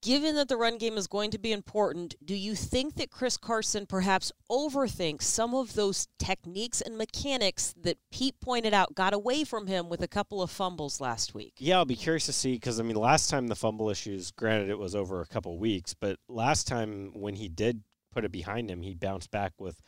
Given 0.03 0.35
that 0.35 0.49
the 0.49 0.57
run 0.57 0.77
game 0.77 0.97
is 0.97 1.07
going 1.07 1.31
to 1.31 1.39
be 1.39 1.53
important, 1.53 2.13
do 2.23 2.35
you 2.35 2.55
think 2.55 2.95
that 2.95 3.09
Chris 3.09 3.37
Carson 3.37 3.85
perhaps 3.85 4.31
overthinks 4.51 5.23
some 5.23 5.55
of 5.55 5.73
those 5.73 6.07
techniques 6.19 6.81
and 6.81 6.97
mechanics 6.97 7.73
that 7.81 7.97
Pete 8.11 8.35
pointed 8.41 8.73
out 8.73 8.93
got 8.93 9.13
away 9.13 9.45
from 9.45 9.65
him 9.65 9.87
with 9.89 10.01
a 10.01 10.07
couple 10.07 10.41
of 10.41 10.51
fumbles 10.51 10.99
last 10.99 11.33
week? 11.33 11.53
Yeah, 11.57 11.77
I'll 11.77 11.85
be 11.85 11.95
curious 11.95 12.25
to 12.25 12.33
see 12.33 12.53
because 12.53 12.79
I 12.79 12.83
mean, 12.83 12.97
last 12.97 13.29
time 13.29 13.47
the 13.47 13.55
fumble 13.55 13.89
issues, 13.89 14.31
granted 14.31 14.69
it 14.69 14.77
was 14.77 14.93
over 14.93 15.21
a 15.21 15.25
couple 15.25 15.57
weeks, 15.57 15.93
but 15.93 16.19
last 16.27 16.67
time 16.67 17.11
when 17.13 17.35
he 17.35 17.47
did 17.47 17.81
put 18.11 18.25
it 18.25 18.31
behind 18.31 18.69
him, 18.69 18.81
he 18.81 18.93
bounced 18.93 19.31
back 19.31 19.53
with. 19.57 19.81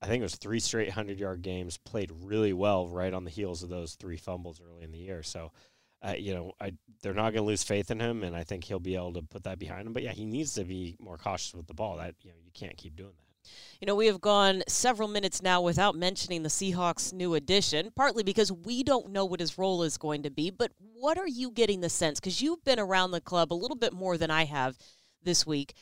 I 0.00 0.06
think 0.06 0.20
it 0.20 0.22
was 0.22 0.36
three 0.36 0.60
straight 0.60 0.90
hundred 0.90 1.18
yard 1.18 1.42
games. 1.42 1.76
Played 1.76 2.12
really 2.14 2.52
well 2.52 2.86
right 2.86 3.12
on 3.12 3.24
the 3.24 3.30
heels 3.30 3.64
of 3.64 3.68
those 3.68 3.96
three 3.96 4.16
fumbles 4.16 4.60
early 4.64 4.84
in 4.84 4.92
the 4.92 4.98
year. 4.98 5.24
So 5.24 5.50
uh, 6.02 6.14
you 6.16 6.34
know, 6.34 6.52
I, 6.60 6.72
they're 7.02 7.14
not 7.14 7.32
going 7.32 7.42
to 7.42 7.42
lose 7.42 7.62
faith 7.62 7.90
in 7.90 8.00
him, 8.00 8.22
and 8.22 8.36
I 8.36 8.44
think 8.44 8.64
he'll 8.64 8.78
be 8.78 8.94
able 8.94 9.14
to 9.14 9.22
put 9.22 9.44
that 9.44 9.58
behind 9.58 9.86
him. 9.86 9.92
But 9.92 10.02
yeah, 10.02 10.12
he 10.12 10.24
needs 10.24 10.54
to 10.54 10.64
be 10.64 10.96
more 11.00 11.18
cautious 11.18 11.54
with 11.54 11.66
the 11.66 11.74
ball. 11.74 11.96
That 11.96 12.14
you 12.22 12.30
know, 12.30 12.36
you 12.44 12.50
can't 12.54 12.76
keep 12.76 12.96
doing 12.96 13.12
that. 13.16 13.50
You 13.80 13.86
know, 13.86 13.94
we 13.94 14.06
have 14.06 14.20
gone 14.20 14.62
several 14.68 15.08
minutes 15.08 15.42
now 15.42 15.62
without 15.62 15.94
mentioning 15.94 16.42
the 16.42 16.48
Seahawks' 16.48 17.12
new 17.12 17.34
addition, 17.34 17.90
partly 17.96 18.22
because 18.22 18.52
we 18.52 18.82
don't 18.82 19.10
know 19.10 19.24
what 19.24 19.40
his 19.40 19.56
role 19.56 19.82
is 19.82 19.96
going 19.96 20.22
to 20.24 20.30
be. 20.30 20.50
But 20.50 20.72
what 20.78 21.16
are 21.18 21.28
you 21.28 21.50
getting 21.50 21.80
the 21.80 21.88
sense? 21.88 22.20
Because 22.20 22.42
you've 22.42 22.64
been 22.64 22.78
around 22.78 23.12
the 23.12 23.20
club 23.20 23.52
a 23.52 23.54
little 23.54 23.76
bit 23.76 23.92
more 23.92 24.18
than 24.18 24.30
I 24.30 24.44
have 24.44 24.76
this 25.22 25.46
week 25.46 25.74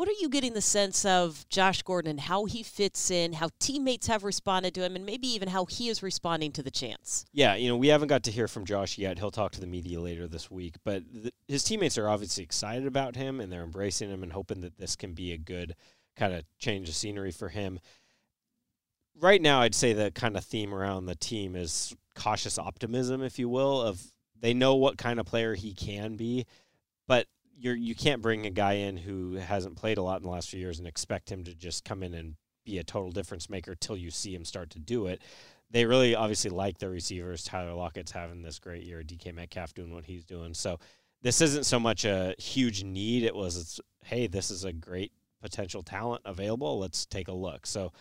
what 0.00 0.08
are 0.08 0.18
you 0.18 0.30
getting 0.30 0.54
the 0.54 0.62
sense 0.62 1.04
of 1.04 1.46
Josh 1.50 1.82
Gordon 1.82 2.12
and 2.12 2.20
how 2.20 2.46
he 2.46 2.62
fits 2.62 3.10
in, 3.10 3.34
how 3.34 3.50
teammates 3.58 4.06
have 4.06 4.24
responded 4.24 4.72
to 4.76 4.82
him, 4.82 4.96
and 4.96 5.04
maybe 5.04 5.28
even 5.28 5.46
how 5.46 5.66
he 5.66 5.90
is 5.90 6.02
responding 6.02 6.52
to 6.52 6.62
the 6.62 6.70
chance? 6.70 7.26
Yeah, 7.34 7.54
you 7.54 7.68
know, 7.68 7.76
we 7.76 7.88
haven't 7.88 8.08
got 8.08 8.22
to 8.22 8.30
hear 8.30 8.48
from 8.48 8.64
Josh 8.64 8.96
yet. 8.96 9.18
He'll 9.18 9.30
talk 9.30 9.52
to 9.52 9.60
the 9.60 9.66
media 9.66 10.00
later 10.00 10.26
this 10.26 10.50
week, 10.50 10.76
but 10.86 11.02
th- 11.12 11.34
his 11.48 11.62
teammates 11.62 11.98
are 11.98 12.08
obviously 12.08 12.42
excited 12.42 12.86
about 12.86 13.14
him 13.14 13.40
and 13.40 13.52
they're 13.52 13.62
embracing 13.62 14.08
him 14.08 14.22
and 14.22 14.32
hoping 14.32 14.62
that 14.62 14.78
this 14.78 14.96
can 14.96 15.12
be 15.12 15.34
a 15.34 15.36
good 15.36 15.76
kind 16.16 16.32
of 16.32 16.44
change 16.58 16.88
of 16.88 16.94
scenery 16.94 17.30
for 17.30 17.50
him. 17.50 17.78
Right 19.20 19.42
now, 19.42 19.60
I'd 19.60 19.74
say 19.74 19.92
the 19.92 20.10
kind 20.10 20.34
of 20.34 20.46
theme 20.46 20.72
around 20.72 21.04
the 21.04 21.14
team 21.14 21.54
is 21.54 21.94
cautious 22.14 22.58
optimism, 22.58 23.22
if 23.22 23.38
you 23.38 23.50
will, 23.50 23.82
of 23.82 24.00
they 24.40 24.54
know 24.54 24.76
what 24.76 24.96
kind 24.96 25.20
of 25.20 25.26
player 25.26 25.54
he 25.54 25.74
can 25.74 26.16
be, 26.16 26.46
but 27.06 27.26
you're 27.60 27.76
you 27.76 27.94
can't 27.94 28.22
bring 28.22 28.46
a 28.46 28.50
guy 28.50 28.74
in 28.74 28.96
who 28.96 29.34
hasn't 29.34 29.76
played 29.76 29.98
a 29.98 30.02
lot 30.02 30.16
in 30.16 30.22
the 30.22 30.30
last 30.30 30.48
few 30.48 30.58
years 30.58 30.78
and 30.78 30.88
expect 30.88 31.30
him 31.30 31.44
to 31.44 31.54
just 31.54 31.84
come 31.84 32.02
in 32.02 32.14
and 32.14 32.36
be 32.64 32.78
a 32.78 32.84
total 32.84 33.10
difference 33.10 33.50
maker 33.50 33.74
till 33.74 33.96
you 33.96 34.10
see 34.10 34.34
him 34.34 34.44
start 34.44 34.70
to 34.70 34.78
do 34.78 35.06
it. 35.06 35.20
They 35.70 35.84
really 35.84 36.14
obviously 36.14 36.50
like 36.50 36.78
their 36.78 36.90
receivers. 36.90 37.44
Tyler 37.44 37.74
Lockett's 37.74 38.12
having 38.12 38.42
this 38.42 38.58
great 38.58 38.82
year. 38.82 39.02
DK 39.02 39.34
Metcalf 39.34 39.74
doing 39.74 39.92
what 39.92 40.04
he's 40.04 40.24
doing. 40.24 40.54
So 40.54 40.78
this 41.22 41.40
isn't 41.40 41.64
so 41.64 41.78
much 41.78 42.04
a 42.04 42.34
huge 42.38 42.82
need. 42.82 43.22
It 43.22 43.34
was, 43.34 43.80
hey, 44.04 44.26
this 44.26 44.50
is 44.50 44.64
a 44.64 44.72
great 44.72 45.12
potential 45.42 45.82
talent 45.82 46.22
available. 46.24 46.78
Let's 46.78 47.06
take 47.06 47.28
a 47.28 47.32
look. 47.32 47.66
So 47.66 47.92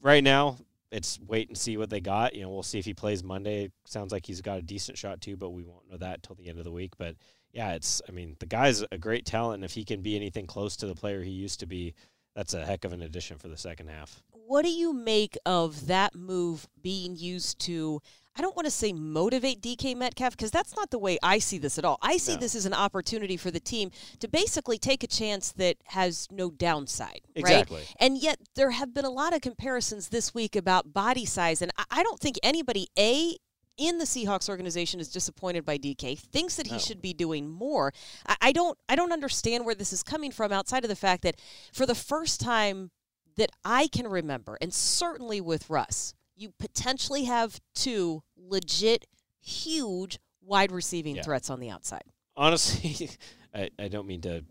right 0.00 0.24
now, 0.24 0.56
it's 0.90 1.20
wait 1.20 1.48
and 1.48 1.56
see 1.56 1.76
what 1.76 1.90
they 1.90 2.00
got. 2.00 2.34
You 2.34 2.42
know, 2.42 2.50
we'll 2.50 2.62
see 2.62 2.78
if 2.78 2.84
he 2.84 2.94
plays 2.94 3.22
Monday. 3.22 3.70
Sounds 3.84 4.12
like 4.12 4.26
he's 4.26 4.40
got 4.40 4.58
a 4.58 4.62
decent 4.62 4.98
shot 4.98 5.20
too, 5.20 5.36
but 5.36 5.50
we 5.50 5.62
won't 5.62 5.88
know 5.90 5.98
that 5.98 6.22
till 6.22 6.34
the 6.34 6.48
end 6.48 6.58
of 6.58 6.64
the 6.64 6.72
week. 6.72 6.92
But 6.98 7.16
yeah, 7.52 7.72
it's 7.72 8.00
I 8.08 8.12
mean 8.12 8.36
the 8.38 8.46
guy's 8.46 8.84
a 8.92 8.98
great 8.98 9.26
talent, 9.26 9.56
and 9.56 9.64
if 9.64 9.72
he 9.72 9.84
can 9.84 10.02
be 10.02 10.16
anything 10.16 10.46
close 10.46 10.76
to 10.76 10.86
the 10.86 10.94
player 10.94 11.22
he 11.22 11.30
used 11.30 11.60
to 11.60 11.66
be, 11.66 11.94
that's 12.34 12.54
a 12.54 12.64
heck 12.64 12.84
of 12.84 12.92
an 12.92 13.02
addition 13.02 13.38
for 13.38 13.48
the 13.48 13.56
second 13.56 13.88
half. 13.88 14.22
What 14.32 14.64
do 14.64 14.70
you 14.70 14.92
make 14.92 15.36
of 15.46 15.86
that 15.86 16.14
move 16.14 16.68
being 16.82 17.16
used 17.16 17.58
to? 17.60 18.00
I 18.36 18.42
don't 18.42 18.54
want 18.56 18.66
to 18.66 18.70
say 18.70 18.92
motivate 18.92 19.60
DK 19.60 19.96
Metcalf 19.96 20.36
because 20.36 20.50
that's 20.50 20.74
not 20.76 20.90
the 20.90 20.98
way 20.98 21.18
I 21.22 21.40
see 21.40 21.58
this 21.58 21.78
at 21.78 21.84
all. 21.84 21.98
I 22.00 22.16
see 22.16 22.34
no. 22.34 22.40
this 22.40 22.54
as 22.54 22.64
an 22.64 22.72
opportunity 22.72 23.36
for 23.36 23.50
the 23.50 23.60
team 23.60 23.90
to 24.20 24.28
basically 24.28 24.78
take 24.78 25.02
a 25.02 25.08
chance 25.08 25.52
that 25.52 25.76
has 25.84 26.28
no 26.30 26.50
downside, 26.50 27.22
exactly. 27.34 27.78
right? 27.78 27.94
And 27.98 28.16
yet 28.16 28.38
there 28.54 28.70
have 28.70 28.94
been 28.94 29.04
a 29.04 29.10
lot 29.10 29.34
of 29.34 29.40
comparisons 29.40 30.08
this 30.08 30.32
week 30.32 30.54
about 30.54 30.92
body 30.92 31.26
size, 31.26 31.60
and 31.60 31.72
I 31.90 32.02
don't 32.02 32.20
think 32.20 32.36
anybody 32.42 32.88
a 32.98 33.36
in 33.80 33.98
the 33.98 34.04
Seahawks 34.04 34.48
organization 34.48 35.00
is 35.00 35.08
disappointed 35.08 35.64
by 35.64 35.78
DK, 35.78 36.18
thinks 36.18 36.56
that 36.56 36.66
he 36.66 36.76
oh. 36.76 36.78
should 36.78 37.00
be 37.00 37.14
doing 37.14 37.48
more. 37.48 37.92
I, 38.28 38.36
I 38.40 38.52
don't 38.52 38.78
I 38.88 38.94
don't 38.94 39.12
understand 39.12 39.64
where 39.64 39.74
this 39.74 39.92
is 39.92 40.02
coming 40.02 40.30
from 40.30 40.52
outside 40.52 40.84
of 40.84 40.90
the 40.90 40.96
fact 40.96 41.22
that 41.22 41.40
for 41.72 41.86
the 41.86 41.94
first 41.94 42.40
time 42.40 42.90
that 43.36 43.50
I 43.64 43.88
can 43.88 44.06
remember, 44.06 44.58
and 44.60 44.72
certainly 44.72 45.40
with 45.40 45.70
Russ, 45.70 46.14
you 46.36 46.52
potentially 46.58 47.24
have 47.24 47.58
two 47.74 48.22
legit 48.36 49.06
huge 49.40 50.18
wide 50.42 50.70
receiving 50.70 51.16
yeah. 51.16 51.22
threats 51.22 51.48
on 51.48 51.58
the 51.58 51.70
outside. 51.70 52.04
Honestly, 52.36 53.10
I, 53.54 53.70
I 53.78 53.88
don't 53.88 54.06
mean 54.06 54.20
to 54.22 54.44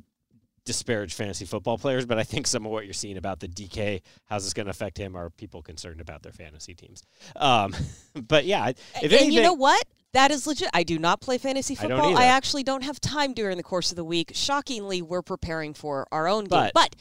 disparage 0.69 1.15
fantasy 1.15 1.45
football 1.45 1.79
players, 1.79 2.05
but 2.05 2.19
I 2.19 2.23
think 2.23 2.45
some 2.45 2.63
of 2.63 2.71
what 2.71 2.85
you're 2.85 2.93
seeing 2.93 3.17
about 3.17 3.39
the 3.39 3.47
DK, 3.47 4.03
how's 4.25 4.43
this 4.43 4.53
going 4.53 4.67
to 4.67 4.69
affect 4.69 4.99
him, 4.99 5.15
are 5.15 5.31
people 5.31 5.63
concerned 5.63 5.99
about 5.99 6.21
their 6.21 6.31
fantasy 6.31 6.75
teams. 6.75 7.01
Um, 7.35 7.75
but 8.13 8.45
yeah, 8.45 8.67
if 8.67 8.77
and 9.01 9.11
anything, 9.11 9.31
you 9.31 9.41
know 9.41 9.53
what? 9.53 9.83
That 10.13 10.29
is 10.29 10.45
legit. 10.45 10.69
I 10.71 10.83
do 10.83 10.99
not 10.99 11.21
play 11.21 11.39
fantasy 11.39 11.73
football. 11.73 12.15
I, 12.15 12.21
I, 12.21 12.25
actually 12.25 12.61
don't 12.61 12.83
have 12.83 12.99
time 12.99 13.33
during 13.33 13.57
the 13.57 13.63
course 13.63 13.91
of 13.91 13.95
the 13.95 14.03
week. 14.03 14.31
Shockingly, 14.35 15.01
we're 15.01 15.23
preparing 15.23 15.73
for 15.73 16.05
our 16.11 16.27
own 16.27 16.43
game. 16.43 16.49
But, 16.49 16.73
but 16.75 16.95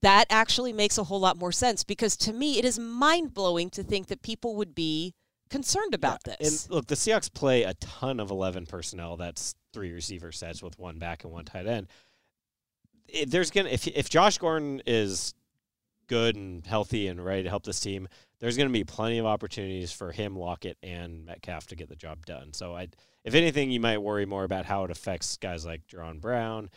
that 0.00 0.26
actually 0.30 0.72
makes 0.72 0.96
a 0.96 1.04
whole 1.04 1.20
lot 1.20 1.36
more 1.36 1.52
sense 1.52 1.84
because 1.84 2.16
to 2.18 2.32
me, 2.32 2.58
it 2.58 2.64
is 2.64 2.78
mind 2.78 3.34
blowing 3.34 3.68
to 3.70 3.82
think 3.82 4.06
that 4.06 4.22
people 4.22 4.56
would 4.56 4.74
be 4.74 5.12
concerned 5.50 5.92
about 5.92 6.20
yeah. 6.26 6.36
this. 6.40 6.64
And 6.64 6.74
look, 6.74 6.86
the 6.86 6.94
Seahawks 6.94 7.32
play 7.32 7.64
a 7.64 7.74
ton 7.74 8.18
of 8.18 8.30
11 8.30 8.64
personnel. 8.64 9.18
That's 9.18 9.54
three 9.74 9.92
receiver 9.92 10.32
sets 10.32 10.62
with 10.62 10.78
one 10.78 10.98
back 10.98 11.24
and 11.24 11.32
one 11.32 11.44
tight 11.44 11.66
end 11.66 11.88
there's 13.26 13.50
gonna 13.50 13.68
if 13.68 13.86
if 13.86 14.08
Josh 14.08 14.38
Gordon 14.38 14.82
is 14.86 15.34
good 16.06 16.36
and 16.36 16.66
healthy 16.66 17.06
and 17.06 17.24
ready 17.24 17.42
to 17.42 17.48
help 17.48 17.64
this 17.64 17.80
team, 17.80 18.08
there's 18.40 18.56
going 18.56 18.68
to 18.68 18.72
be 18.72 18.84
plenty 18.84 19.18
of 19.18 19.26
opportunities 19.26 19.92
for 19.92 20.12
him, 20.12 20.36
Lockett, 20.36 20.76
and 20.82 21.24
Metcalf 21.24 21.66
to 21.68 21.76
get 21.76 21.88
the 21.88 21.96
job 21.96 22.26
done. 22.26 22.52
So, 22.52 22.76
I, 22.76 22.88
if 23.24 23.34
anything, 23.34 23.70
you 23.70 23.80
might 23.80 23.98
worry 23.98 24.26
more 24.26 24.44
about 24.44 24.66
how 24.66 24.84
it 24.84 24.90
affects 24.90 25.36
guys 25.36 25.64
like 25.64 25.86
Jaron 25.86 26.20
Brown, 26.20 26.70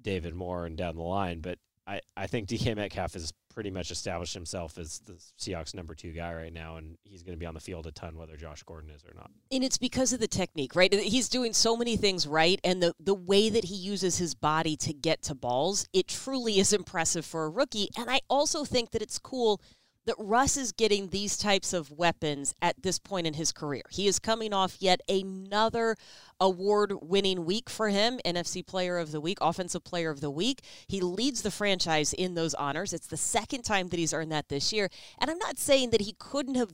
David 0.00 0.34
Moore, 0.34 0.66
and 0.66 0.76
down 0.76 0.96
the 0.96 1.02
line. 1.02 1.40
But 1.40 1.58
I, 1.88 2.00
I 2.16 2.26
think 2.26 2.48
DK 2.48 2.76
Metcalf 2.76 3.14
has 3.14 3.32
pretty 3.54 3.70
much 3.70 3.90
established 3.90 4.34
himself 4.34 4.76
as 4.78 5.00
the 5.00 5.14
Seahawks 5.38 5.74
number 5.74 5.94
two 5.94 6.12
guy 6.12 6.34
right 6.34 6.52
now, 6.52 6.76
and 6.76 6.98
he's 7.02 7.22
going 7.22 7.34
to 7.34 7.40
be 7.40 7.46
on 7.46 7.54
the 7.54 7.60
field 7.60 7.86
a 7.86 7.92
ton, 7.92 8.16
whether 8.16 8.36
Josh 8.36 8.62
Gordon 8.62 8.90
is 8.90 9.02
or 9.04 9.14
not. 9.16 9.30
And 9.50 9.64
it's 9.64 9.78
because 9.78 10.12
of 10.12 10.20
the 10.20 10.28
technique, 10.28 10.76
right? 10.76 10.92
He's 10.92 11.28
doing 11.28 11.54
so 11.54 11.76
many 11.76 11.96
things 11.96 12.26
right, 12.26 12.60
and 12.62 12.82
the 12.82 12.94
the 13.00 13.14
way 13.14 13.48
that 13.48 13.64
he 13.64 13.74
uses 13.74 14.18
his 14.18 14.34
body 14.34 14.76
to 14.76 14.92
get 14.92 15.22
to 15.22 15.34
balls, 15.34 15.88
it 15.94 16.08
truly 16.08 16.60
is 16.60 16.72
impressive 16.72 17.24
for 17.24 17.46
a 17.46 17.50
rookie. 17.50 17.88
And 17.96 18.10
I 18.10 18.20
also 18.28 18.64
think 18.64 18.90
that 18.90 19.00
it's 19.02 19.18
cool 19.18 19.60
that 20.08 20.16
Russ 20.18 20.56
is 20.56 20.72
getting 20.72 21.08
these 21.08 21.36
types 21.36 21.74
of 21.74 21.90
weapons 21.90 22.54
at 22.62 22.82
this 22.82 22.98
point 22.98 23.26
in 23.26 23.34
his 23.34 23.52
career. 23.52 23.82
He 23.90 24.06
is 24.06 24.18
coming 24.18 24.54
off 24.54 24.78
yet 24.80 25.02
another 25.06 25.96
award 26.40 26.94
winning 27.02 27.44
week 27.44 27.68
for 27.68 27.90
him 27.90 28.18
NFC 28.24 28.66
Player 28.66 28.96
of 28.96 29.12
the 29.12 29.20
Week, 29.20 29.36
Offensive 29.42 29.84
Player 29.84 30.08
of 30.08 30.22
the 30.22 30.30
Week. 30.30 30.62
He 30.86 31.02
leads 31.02 31.42
the 31.42 31.50
franchise 31.50 32.14
in 32.14 32.34
those 32.34 32.54
honors. 32.54 32.94
It's 32.94 33.06
the 33.06 33.18
second 33.18 33.64
time 33.64 33.88
that 33.88 33.98
he's 33.98 34.14
earned 34.14 34.32
that 34.32 34.48
this 34.48 34.72
year. 34.72 34.88
And 35.18 35.30
I'm 35.30 35.38
not 35.38 35.58
saying 35.58 35.90
that 35.90 36.00
he 36.00 36.14
couldn't 36.18 36.54
have 36.54 36.72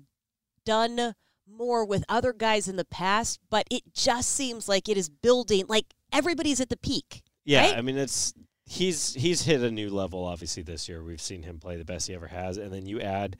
done 0.64 1.14
more 1.44 1.84
with 1.84 2.04
other 2.08 2.32
guys 2.32 2.68
in 2.68 2.76
the 2.76 2.84
past, 2.84 3.40
but 3.50 3.66
it 3.68 3.82
just 3.92 4.30
seems 4.30 4.68
like 4.68 4.88
it 4.88 4.96
is 4.96 5.08
building, 5.08 5.64
like 5.68 5.86
everybody's 6.12 6.60
at 6.60 6.68
the 6.68 6.76
peak. 6.76 7.22
Yeah, 7.44 7.66
right? 7.66 7.76
I 7.76 7.82
mean, 7.82 7.98
it's 7.98 8.32
he's 8.66 9.14
he's 9.14 9.42
hit 9.42 9.62
a 9.62 9.70
new 9.70 9.90
level 9.90 10.24
obviously 10.24 10.62
this 10.62 10.88
year. 10.88 11.02
We've 11.02 11.20
seen 11.20 11.42
him 11.42 11.58
play 11.58 11.76
the 11.76 11.84
best 11.84 12.08
he 12.08 12.14
ever 12.14 12.28
has, 12.28 12.56
and 12.56 12.72
then 12.72 12.86
you 12.86 13.00
add 13.00 13.36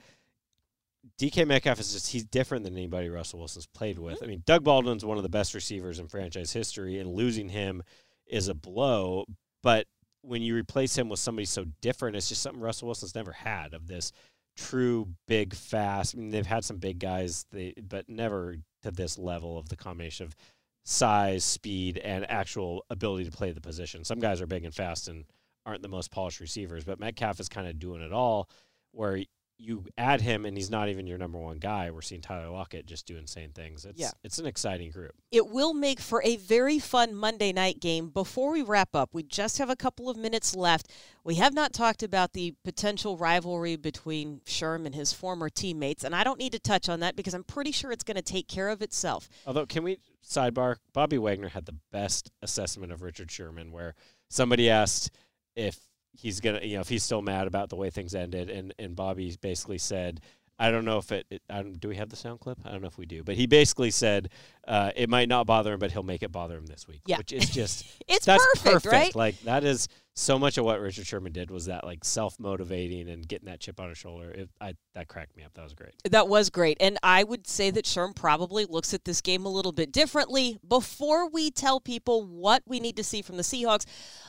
DK 1.19 1.47
Metcalf 1.47 1.79
is 1.79 1.93
just 1.93 2.11
he's 2.11 2.25
different 2.25 2.63
than 2.63 2.73
anybody 2.73 3.09
Russell 3.09 3.39
Wilson's 3.39 3.67
played 3.67 3.99
with. 3.99 4.15
Mm-hmm. 4.15 4.23
I 4.23 4.27
mean, 4.27 4.43
Doug 4.45 4.63
Baldwin's 4.63 5.05
one 5.05 5.17
of 5.17 5.23
the 5.23 5.29
best 5.29 5.53
receivers 5.53 5.99
in 5.99 6.07
franchise 6.07 6.51
history, 6.53 6.99
and 6.99 7.13
losing 7.13 7.49
him 7.49 7.83
is 8.27 8.47
a 8.47 8.55
blow. 8.55 9.25
But 9.61 9.87
when 10.21 10.41
you 10.41 10.55
replace 10.55 10.97
him 10.97 11.09
with 11.09 11.19
somebody 11.19 11.45
so 11.45 11.65
different, 11.81 12.15
it's 12.15 12.29
just 12.29 12.41
something 12.41 12.61
Russell 12.61 12.87
Wilson's 12.87 13.15
never 13.15 13.31
had 13.31 13.73
of 13.73 13.87
this 13.87 14.11
true 14.57 15.09
big 15.27 15.53
fast. 15.53 16.15
I 16.15 16.19
mean, 16.19 16.31
they've 16.31 16.45
had 16.45 16.63
some 16.63 16.77
big 16.77 16.99
guys, 16.99 17.45
they 17.51 17.73
but 17.81 18.09
never 18.09 18.55
to 18.83 18.91
this 18.91 19.17
level 19.17 19.57
of 19.57 19.69
the 19.69 19.75
combination 19.75 20.25
of 20.25 20.35
size, 20.85 21.43
speed, 21.43 21.97
and 21.97 22.29
actual 22.29 22.85
ability 22.89 23.25
to 23.25 23.31
play 23.31 23.51
the 23.51 23.59
position. 23.59 24.05
Some 24.05 24.19
guys 24.19 24.39
are 24.39 24.47
big 24.47 24.63
and 24.63 24.73
fast 24.73 25.07
and 25.07 25.25
aren't 25.65 25.81
the 25.81 25.87
most 25.87 26.11
polished 26.11 26.39
receivers, 26.39 26.83
but 26.83 26.99
Metcalf 26.99 27.39
is 27.39 27.49
kind 27.49 27.67
of 27.67 27.79
doing 27.79 28.01
it 28.01 28.13
all 28.13 28.49
where 28.91 29.19
you 29.57 29.85
add 29.97 30.21
him 30.21 30.45
and 30.45 30.57
he's 30.57 30.69
not 30.69 30.89
even 30.89 31.07
your 31.07 31.17
number 31.17 31.37
one 31.37 31.57
guy. 31.57 31.89
We're 31.89 32.01
seeing 32.01 32.21
Tyler 32.21 32.49
Lockett 32.49 32.85
just 32.85 33.05
do 33.05 33.17
insane 33.17 33.51
things. 33.51 33.85
It's 33.85 33.99
yeah. 33.99 34.11
it's 34.23 34.37
an 34.37 34.45
exciting 34.45 34.91
group. 34.91 35.13
It 35.31 35.47
will 35.47 35.73
make 35.73 35.99
for 35.99 36.21
a 36.23 36.37
very 36.37 36.79
fun 36.79 37.15
Monday 37.15 37.53
night 37.53 37.79
game. 37.79 38.09
Before 38.09 38.51
we 38.51 38.61
wrap 38.61 38.95
up, 38.95 39.13
we 39.13 39.23
just 39.23 39.57
have 39.57 39.69
a 39.69 39.75
couple 39.75 40.09
of 40.09 40.17
minutes 40.17 40.55
left. 40.55 40.91
We 41.23 41.35
have 41.35 41.53
not 41.53 41.73
talked 41.73 42.03
about 42.03 42.33
the 42.33 42.53
potential 42.63 43.17
rivalry 43.17 43.75
between 43.75 44.41
Sherm 44.45 44.85
and 44.85 44.93
his 44.93 45.13
former 45.13 45.49
teammates, 45.49 46.03
and 46.03 46.15
I 46.15 46.23
don't 46.23 46.39
need 46.39 46.51
to 46.51 46.59
touch 46.59 46.89
on 46.89 46.99
that 46.99 47.15
because 47.15 47.33
I'm 47.33 47.43
pretty 47.43 47.71
sure 47.71 47.91
it's 47.91 48.03
going 48.03 48.15
to 48.15 48.21
take 48.21 48.47
care 48.47 48.69
of 48.69 48.81
itself. 48.81 49.29
Although 49.47 49.65
can 49.65 49.83
we 49.83 49.99
sidebar, 50.27 50.77
Bobby 50.93 51.17
Wagner 51.17 51.49
had 51.49 51.65
the 51.65 51.75
best 51.91 52.31
assessment 52.41 52.91
of 52.91 53.01
Richard 53.01 53.31
Sherman 53.31 53.71
where 53.71 53.95
somebody 54.29 54.69
asked 54.69 55.11
if 55.55 55.79
he's 56.17 56.39
gonna, 56.39 56.61
you 56.61 56.75
know, 56.75 56.81
if 56.81 56.89
he's 56.89 57.03
still 57.03 57.21
mad 57.21 57.47
about 57.47 57.69
the 57.69 57.75
way 57.75 57.89
things 57.89 58.15
ended, 58.15 58.49
and 58.49 58.73
and 58.79 58.95
Bobby 58.95 59.35
basically 59.41 59.77
said, 59.77 60.21
I 60.57 60.71
don't 60.71 60.85
know 60.85 60.97
if 60.97 61.11
it. 61.11 61.25
it 61.29 61.41
I 61.49 61.61
don't, 61.61 61.79
do 61.79 61.89
we 61.89 61.97
have 61.97 62.09
the 62.09 62.15
sound 62.15 62.39
clip? 62.39 62.59
I 62.65 62.71
don't 62.71 62.81
know 62.81 62.87
if 62.87 62.97
we 62.97 63.05
do, 63.05 63.23
but 63.23 63.35
he 63.35 63.45
basically 63.45 63.91
said 63.91 64.29
uh, 64.67 64.91
it 64.95 65.09
might 65.09 65.27
not 65.27 65.45
bother 65.45 65.73
him, 65.73 65.79
but 65.79 65.91
he'll 65.91 66.03
make 66.03 66.23
it 66.23 66.31
bother 66.31 66.57
him 66.57 66.65
this 66.65 66.87
week. 66.87 67.01
Yeah. 67.05 67.17
which 67.17 67.33
is 67.33 67.49
just 67.49 67.85
It's 68.07 68.25
that's 68.25 68.45
perfect, 68.61 68.85
right? 68.85 69.15
Like 69.15 69.39
that 69.41 69.63
is 69.63 69.87
so 70.13 70.39
much 70.39 70.57
of 70.57 70.63
what 70.63 70.79
Richard 70.79 71.05
Sherman 71.05 71.33
did 71.33 71.51
was 71.51 71.65
that 71.65 71.83
like 71.83 72.05
self 72.05 72.39
motivating 72.39 73.09
and 73.09 73.27
getting 73.27 73.47
that 73.47 73.59
chip 73.59 73.81
on 73.81 73.89
his 73.89 73.97
shoulder. 73.97 74.31
It, 74.31 74.49
I 74.61 74.75
that 74.93 75.09
cracked 75.09 75.35
me 75.35 75.43
up. 75.43 75.53
That 75.55 75.63
was 75.63 75.73
great. 75.73 75.91
That 76.09 76.29
was 76.29 76.49
great. 76.49 76.77
And 76.79 76.97
I 77.03 77.25
would 77.25 77.47
say 77.47 77.69
that 77.71 77.83
Sherm 77.83 78.15
probably 78.15 78.65
looks 78.65 78.93
at 78.93 79.03
this 79.03 79.19
game 79.21 79.45
a 79.45 79.49
little 79.49 79.73
bit 79.73 79.91
differently. 79.91 80.57
Before 80.65 81.29
we 81.29 81.51
tell 81.51 81.81
people 81.81 82.25
what 82.25 82.63
we 82.65 82.79
need 82.79 82.95
to 82.95 83.03
see 83.03 83.21
from 83.21 83.35
the 83.35 83.43
Seahawks, 83.43 83.85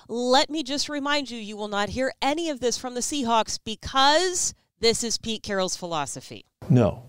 let 0.09 0.51
me 0.51 0.65
just 0.65 0.89
remind 0.89 1.31
you 1.31 1.39
you 1.39 1.57
will 1.57 1.69
not 1.69 1.91
hear 1.91 2.13
any 2.21 2.51
of 2.51 2.59
this 2.59 2.77
from 2.77 2.95
the 2.95 3.01
Seahawks 3.01 3.61
because 3.65 4.55
this 4.81 5.03
is 5.05 5.19
Pete 5.19 5.43
Carroll's 5.43 5.77
philosophy. 5.77 6.45
No, 6.69 7.03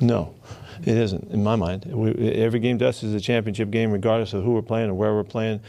no, 0.00 0.34
it 0.82 0.96
isn't 0.96 1.30
in 1.30 1.42
my 1.42 1.56
mind. 1.56 1.84
We, 1.86 2.12
every 2.32 2.60
game 2.60 2.78
to 2.78 2.88
us 2.88 3.02
is 3.02 3.14
a 3.14 3.20
championship 3.20 3.70
game, 3.70 3.90
regardless 3.90 4.32
of 4.32 4.44
who 4.44 4.52
we're 4.52 4.62
playing 4.62 4.90
or 4.90 4.94
where 4.94 5.14
we're 5.14 5.24
playing, 5.24 5.60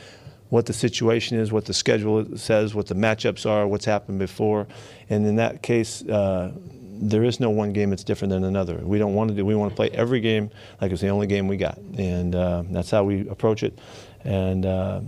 what 0.50 0.66
the 0.66 0.74
situation 0.74 1.38
is, 1.38 1.52
what 1.52 1.66
the 1.66 1.74
schedule 1.74 2.38
says, 2.38 2.74
what 2.74 2.88
the 2.88 2.96
matchups 2.96 3.46
are, 3.50 3.68
what's 3.68 3.86
happened 3.86 4.20
before, 4.20 4.68
and 5.10 5.26
in 5.26 5.36
that 5.38 5.62
case. 5.62 6.04
Uh, 6.04 6.52
there 7.02 7.24
is 7.24 7.40
no 7.40 7.50
one 7.50 7.72
game 7.72 7.92
that's 7.92 8.04
different 8.04 8.32
than 8.32 8.44
another. 8.44 8.76
We 8.76 9.00
don't 9.00 9.14
want 9.14 9.30
to 9.30 9.36
do. 9.36 9.46
We 9.46 9.56
want 9.56 9.72
to 9.72 9.76
play 9.76 9.90
every 9.92 10.20
game 10.20 10.50
like 10.82 10.92
it's 10.92 11.02
the 11.02 11.08
only 11.08 11.28
game 11.28 11.48
we 11.48 11.56
got, 11.56 11.78
and 11.98 12.36
uh, 12.36 12.64
that's 12.70 12.92
how 12.92 13.06
we 13.06 13.28
approach 13.30 13.64
it. 13.64 13.80
And 14.26 14.66
uh, 14.66 15.02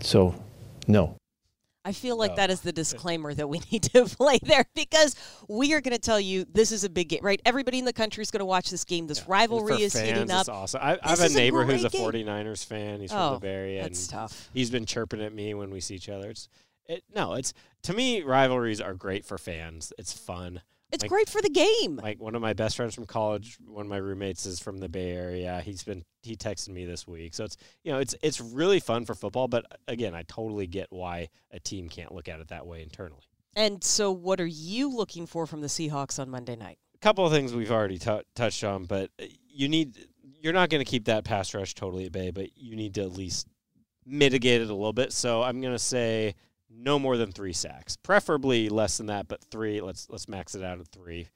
so, 0.00 0.34
no. 0.88 1.16
I 1.86 1.92
feel 1.92 2.16
like 2.16 2.32
Oh. 2.32 2.36
that 2.36 2.50
is 2.50 2.60
the 2.62 2.72
disclaimer 2.82 3.32
that 3.32 3.48
we 3.48 3.60
need 3.72 3.84
to 3.94 4.04
play 4.06 4.38
there 4.42 4.64
because 4.74 5.14
we 5.48 5.72
are 5.74 5.80
going 5.80 5.92
to 5.94 6.00
tell 6.00 6.18
you 6.18 6.44
this 6.52 6.72
is 6.72 6.82
a 6.84 6.88
big 6.90 7.08
game, 7.10 7.20
right? 7.22 7.40
Everybody 7.46 7.78
in 7.78 7.84
the 7.84 7.92
country 7.92 8.22
is 8.22 8.30
going 8.32 8.40
to 8.40 8.44
watch 8.46 8.70
this 8.70 8.84
game. 8.84 9.06
This 9.06 9.28
rivalry 9.28 9.76
For 9.76 9.80
is 9.82 9.92
fans, 9.94 10.08
heating 10.08 10.30
up. 10.30 10.40
It's 10.40 10.48
awesome. 10.48 10.80
I, 10.82 10.98
I 11.02 11.10
have 11.10 11.20
a 11.20 11.26
a 11.26 11.28
neighbor 11.28 11.64
who's 11.64 11.84
a 11.84 11.88
great 11.90 12.12
game. 12.12 12.26
49ers 12.26 12.64
fan. 12.64 13.00
He's 13.00 13.12
Oh, 13.12 13.14
from 13.14 13.34
the 13.34 13.40
Bay 13.40 13.54
Area. 13.54 13.82
that's 13.82 14.02
and 14.06 14.10
tough. 14.10 14.50
He's 14.52 14.70
been 14.70 14.84
chirping 14.84 15.22
at 15.22 15.32
me 15.32 15.54
when 15.54 15.70
we 15.70 15.80
see 15.80 15.94
each 15.94 16.08
other. 16.08 16.30
It's 16.30 16.48
it, 16.88 17.04
no, 17.14 17.34
it's 17.34 17.52
to 17.84 17.92
me 17.92 18.22
rivalries 18.22 18.80
are 18.80 18.94
great 18.94 19.24
for 19.24 19.38
fans. 19.38 19.92
It's 19.98 20.12
fun. 20.12 20.62
It's 20.92 21.02
Like- 21.02 21.10
great 21.10 21.28
for 21.28 21.42
the 21.42 21.50
game. 21.50 21.96
Like 21.96 22.20
one 22.20 22.34
of 22.34 22.42
my 22.42 22.52
best 22.52 22.76
friends 22.76 22.94
from 22.94 23.06
college, 23.06 23.58
one 23.66 23.86
of 23.86 23.90
my 23.90 23.96
roommates 23.96 24.46
is 24.46 24.60
from 24.60 24.78
the 24.78 24.88
Bay 24.88 25.10
Area. 25.10 25.60
He's 25.60 25.82
been 25.82 26.04
he 26.22 26.36
texted 26.36 26.68
me 26.68 26.84
this 26.84 27.06
week. 27.06 27.34
So 27.34 27.44
it's 27.44 27.56
you 27.82 27.92
know, 27.92 27.98
it's 27.98 28.14
it's 28.22 28.40
really 28.40 28.80
fun 28.80 29.04
for 29.04 29.14
football, 29.14 29.48
but 29.48 29.64
again, 29.88 30.14
I 30.14 30.22
totally 30.22 30.66
get 30.66 30.86
why 30.90 31.28
a 31.50 31.58
team 31.58 31.88
can't 31.88 32.12
look 32.12 32.28
at 32.28 32.40
it 32.40 32.48
that 32.48 32.66
way 32.66 32.82
internally. 32.82 33.24
And 33.54 33.82
so, 33.82 34.12
what 34.12 34.38
are 34.40 34.46
you 34.46 34.94
looking 34.94 35.26
for 35.26 35.46
from 35.46 35.62
the 35.62 35.66
Seahawks 35.66 36.18
on 36.18 36.28
Monday 36.28 36.56
night? 36.56 36.78
A 36.94 36.98
couple 36.98 37.24
of 37.24 37.32
things 37.32 37.54
we've 37.54 37.70
already 37.72 37.98
tou 37.98 38.20
touched 38.34 38.62
on, 38.64 38.84
but 38.84 39.10
uh, 39.20 39.24
you 39.48 39.68
need 39.68 40.06
you're 40.40 40.52
not 40.52 40.68
going 40.68 40.84
to 40.84 40.90
keep 40.90 41.06
that 41.06 41.24
pass 41.24 41.52
rush 41.54 41.74
totally 41.74 42.04
at 42.06 42.12
bay, 42.12 42.30
but 42.30 42.56
you 42.56 42.76
need 42.76 42.94
to 42.94 43.02
at 43.02 43.12
least 43.12 43.48
mitigate 44.04 44.60
it 44.60 44.70
a 44.70 44.74
little 44.74 44.92
bit. 44.92 45.12
So 45.12 45.42
I'm 45.42 45.60
going 45.60 45.72
to 45.74 45.78
say 45.78 46.34
no 46.76 46.98
more 46.98 47.16
than 47.16 47.32
three 47.32 47.52
sacks, 47.52 47.96
preferably 47.96 48.68
less 48.68 48.98
than 48.98 49.06
that, 49.06 49.28
but 49.28 49.42
three. 49.42 49.80
Let's 49.80 50.08
let's 50.10 50.28
max 50.28 50.54
it 50.54 50.62
out 50.62 50.80
at 50.80 50.88
three. 50.88 51.28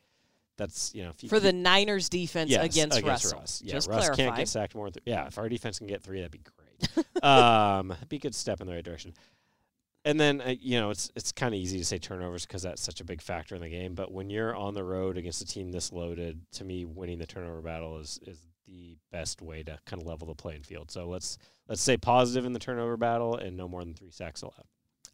That's 0.56 0.94
you 0.94 1.02
know 1.02 1.10
if 1.10 1.22
you, 1.22 1.28
For 1.28 1.40
the 1.40 1.52
Niners 1.52 2.08
defense 2.08 2.50
yes, 2.50 2.64
against, 2.64 3.02
Russell. 3.02 3.38
Russ. 3.38 3.62
Yeah, 3.64 3.72
Just 3.72 3.88
Russ 3.88 4.00
clarify. 4.00 4.22
can't 4.22 4.36
get 4.36 4.48
sacked 4.48 4.74
more. 4.74 4.86
Than 4.86 5.02
th- 5.02 5.04
yeah, 5.06 5.26
if 5.26 5.38
our 5.38 5.48
defense 5.48 5.78
can 5.78 5.86
get 5.86 6.02
three, 6.02 6.18
that'd 6.18 6.30
be 6.30 6.42
great. 6.42 7.06
um, 7.24 7.88
that'd 7.88 8.08
be 8.08 8.16
a 8.16 8.20
good 8.20 8.34
step 8.34 8.60
in 8.60 8.66
the 8.66 8.74
right 8.74 8.84
direction. 8.84 9.14
And 10.04 10.20
then 10.20 10.40
uh, 10.40 10.54
you 10.60 10.78
know 10.78 10.90
it's 10.90 11.10
it's 11.16 11.32
kind 11.32 11.54
of 11.54 11.60
easy 11.60 11.78
to 11.78 11.84
say 11.84 11.98
turnovers 11.98 12.44
because 12.44 12.62
that's 12.62 12.82
such 12.82 13.00
a 13.00 13.04
big 13.04 13.22
factor 13.22 13.54
in 13.54 13.62
the 13.62 13.70
game. 13.70 13.94
But 13.94 14.12
when 14.12 14.28
you're 14.28 14.54
on 14.54 14.74
the 14.74 14.84
road 14.84 15.16
against 15.16 15.40
a 15.40 15.46
team 15.46 15.72
this 15.72 15.92
loaded, 15.92 16.40
to 16.52 16.64
me, 16.64 16.84
winning 16.84 17.18
the 17.18 17.26
turnover 17.26 17.62
battle 17.62 17.98
is 17.98 18.20
is 18.26 18.38
the 18.66 18.96
best 19.10 19.42
way 19.42 19.62
to 19.62 19.78
kind 19.86 20.00
of 20.00 20.06
level 20.06 20.26
the 20.26 20.34
playing 20.34 20.62
field. 20.62 20.90
So 20.90 21.08
let's 21.08 21.38
let's 21.68 21.82
say 21.82 21.96
positive 21.96 22.44
in 22.44 22.52
the 22.52 22.58
turnover 22.58 22.96
battle 22.96 23.36
and 23.36 23.56
no 23.56 23.68
more 23.68 23.82
than 23.82 23.94
three 23.94 24.10
sacks 24.10 24.42
allowed. 24.42 24.66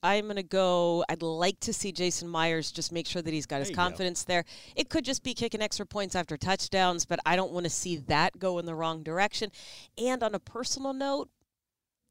I'm 0.07 0.25
going 0.25 0.37
to 0.37 0.43
go. 0.43 1.05
I'd 1.09 1.23
like 1.23 1.59
to 1.61 1.73
see 1.73 1.93
Jason 1.93 2.29
Myers 2.29 2.71
just 2.73 2.93
make 2.93 3.07
sure 3.07 3.23
that 3.23 3.33
he's 3.33 3.47
got 3.47 3.59
his 3.59 3.69
There 3.69 3.73
you 3.73 3.77
go. 3.77 3.83
confidence 3.83 4.25
there. 4.25 4.45
It 4.75 4.89
could 4.89 5.05
just 5.05 5.23
be 5.23 5.35
kicking 5.35 5.61
extra 5.63 5.85
points 5.87 6.15
after 6.15 6.37
touchdowns, 6.37 7.05
but 7.05 7.19
I 7.27 7.37
don't 7.37 7.53
want 7.53 7.65
to 7.65 7.71
see 7.71 7.97
that 8.09 8.39
go 8.39 8.59
in 8.59 8.67
the 8.67 8.75
wrong 8.75 9.03
direction. 9.03 9.51
And 9.99 10.23
on 10.23 10.35
a 10.35 10.39
personal 10.39 10.93
note, 10.93 11.29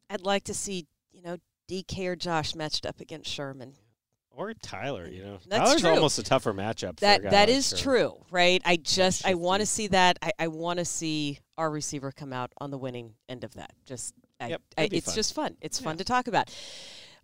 I'd 0.09 0.21
like 0.21 0.43
to 0.45 0.53
see, 0.53 0.87
you 1.11 1.21
know, 1.21 1.37
DK 1.69 2.07
or 2.07 2.15
Josh 2.15 2.53
matched 2.55 2.85
up 2.85 2.99
against 2.99 3.29
Sherman. 3.31 3.73
Or 4.37 4.53
Tyler, 4.53 5.07
you 5.09 5.23
know, 5.23 5.37
That's 5.47 5.63
Tyler's 5.63 5.81
true. 5.81 5.89
almost 5.91 6.19
a 6.19 6.23
tougher 6.23 6.53
matchup. 6.53 6.97
That 6.99 7.23
that 7.23 7.47
like 7.47 7.49
is 7.49 7.69
Sherman. 7.69 7.83
true, 7.83 8.25
right? 8.31 8.61
I 8.65 8.75
just 8.75 9.25
I 9.25 9.35
want 9.35 9.61
to 9.61 9.65
see 9.65 9.87
that. 9.87 10.19
I, 10.21 10.31
I 10.37 10.47
want 10.49 10.79
to 10.79 10.83
see 10.85 11.39
our 11.57 11.71
receiver 11.71 12.11
come 12.11 12.33
out 12.33 12.51
on 12.59 12.69
the 12.69 12.77
winning 12.77 13.13
end 13.29 13.45
of 13.45 13.53
that. 13.53 13.71
Just 13.85 14.13
I, 14.41 14.47
Yep, 14.49 14.61
I, 14.77 14.89
it's 14.91 15.05
fun. 15.05 15.15
just 15.15 15.33
fun. 15.33 15.55
It's 15.61 15.79
fun 15.79 15.95
to 15.97 16.03
talk 16.03 16.27
about. 16.27 16.49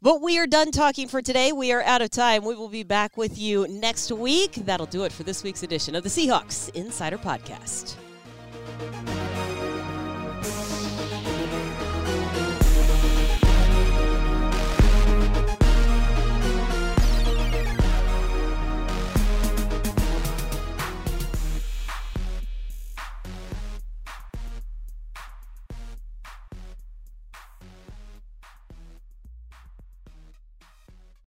But 0.03 0.19
we 0.19 0.39
are 0.39 0.47
done 0.47 0.71
talking 0.71 1.07
for 1.07 1.21
today. 1.21 1.51
We 1.51 1.71
are 1.71 1.83
out 1.83 2.01
of 2.01 2.09
time. 2.09 2.43
We 2.43 2.55
will 2.55 2.69
be 2.69 2.81
back 2.81 3.17
with 3.17 3.37
you 3.37 3.67
next 3.67 4.11
week. 4.11 4.53
That'll 4.53 4.87
do 4.87 5.03
it 5.03 5.11
for 5.11 5.21
this 5.21 5.43
week's 5.43 5.61
edition 5.61 5.93
of 5.93 6.01
the 6.01 6.09
Seahawks 6.09 6.73
Insider 6.73 7.19
Podcast. 7.19 7.97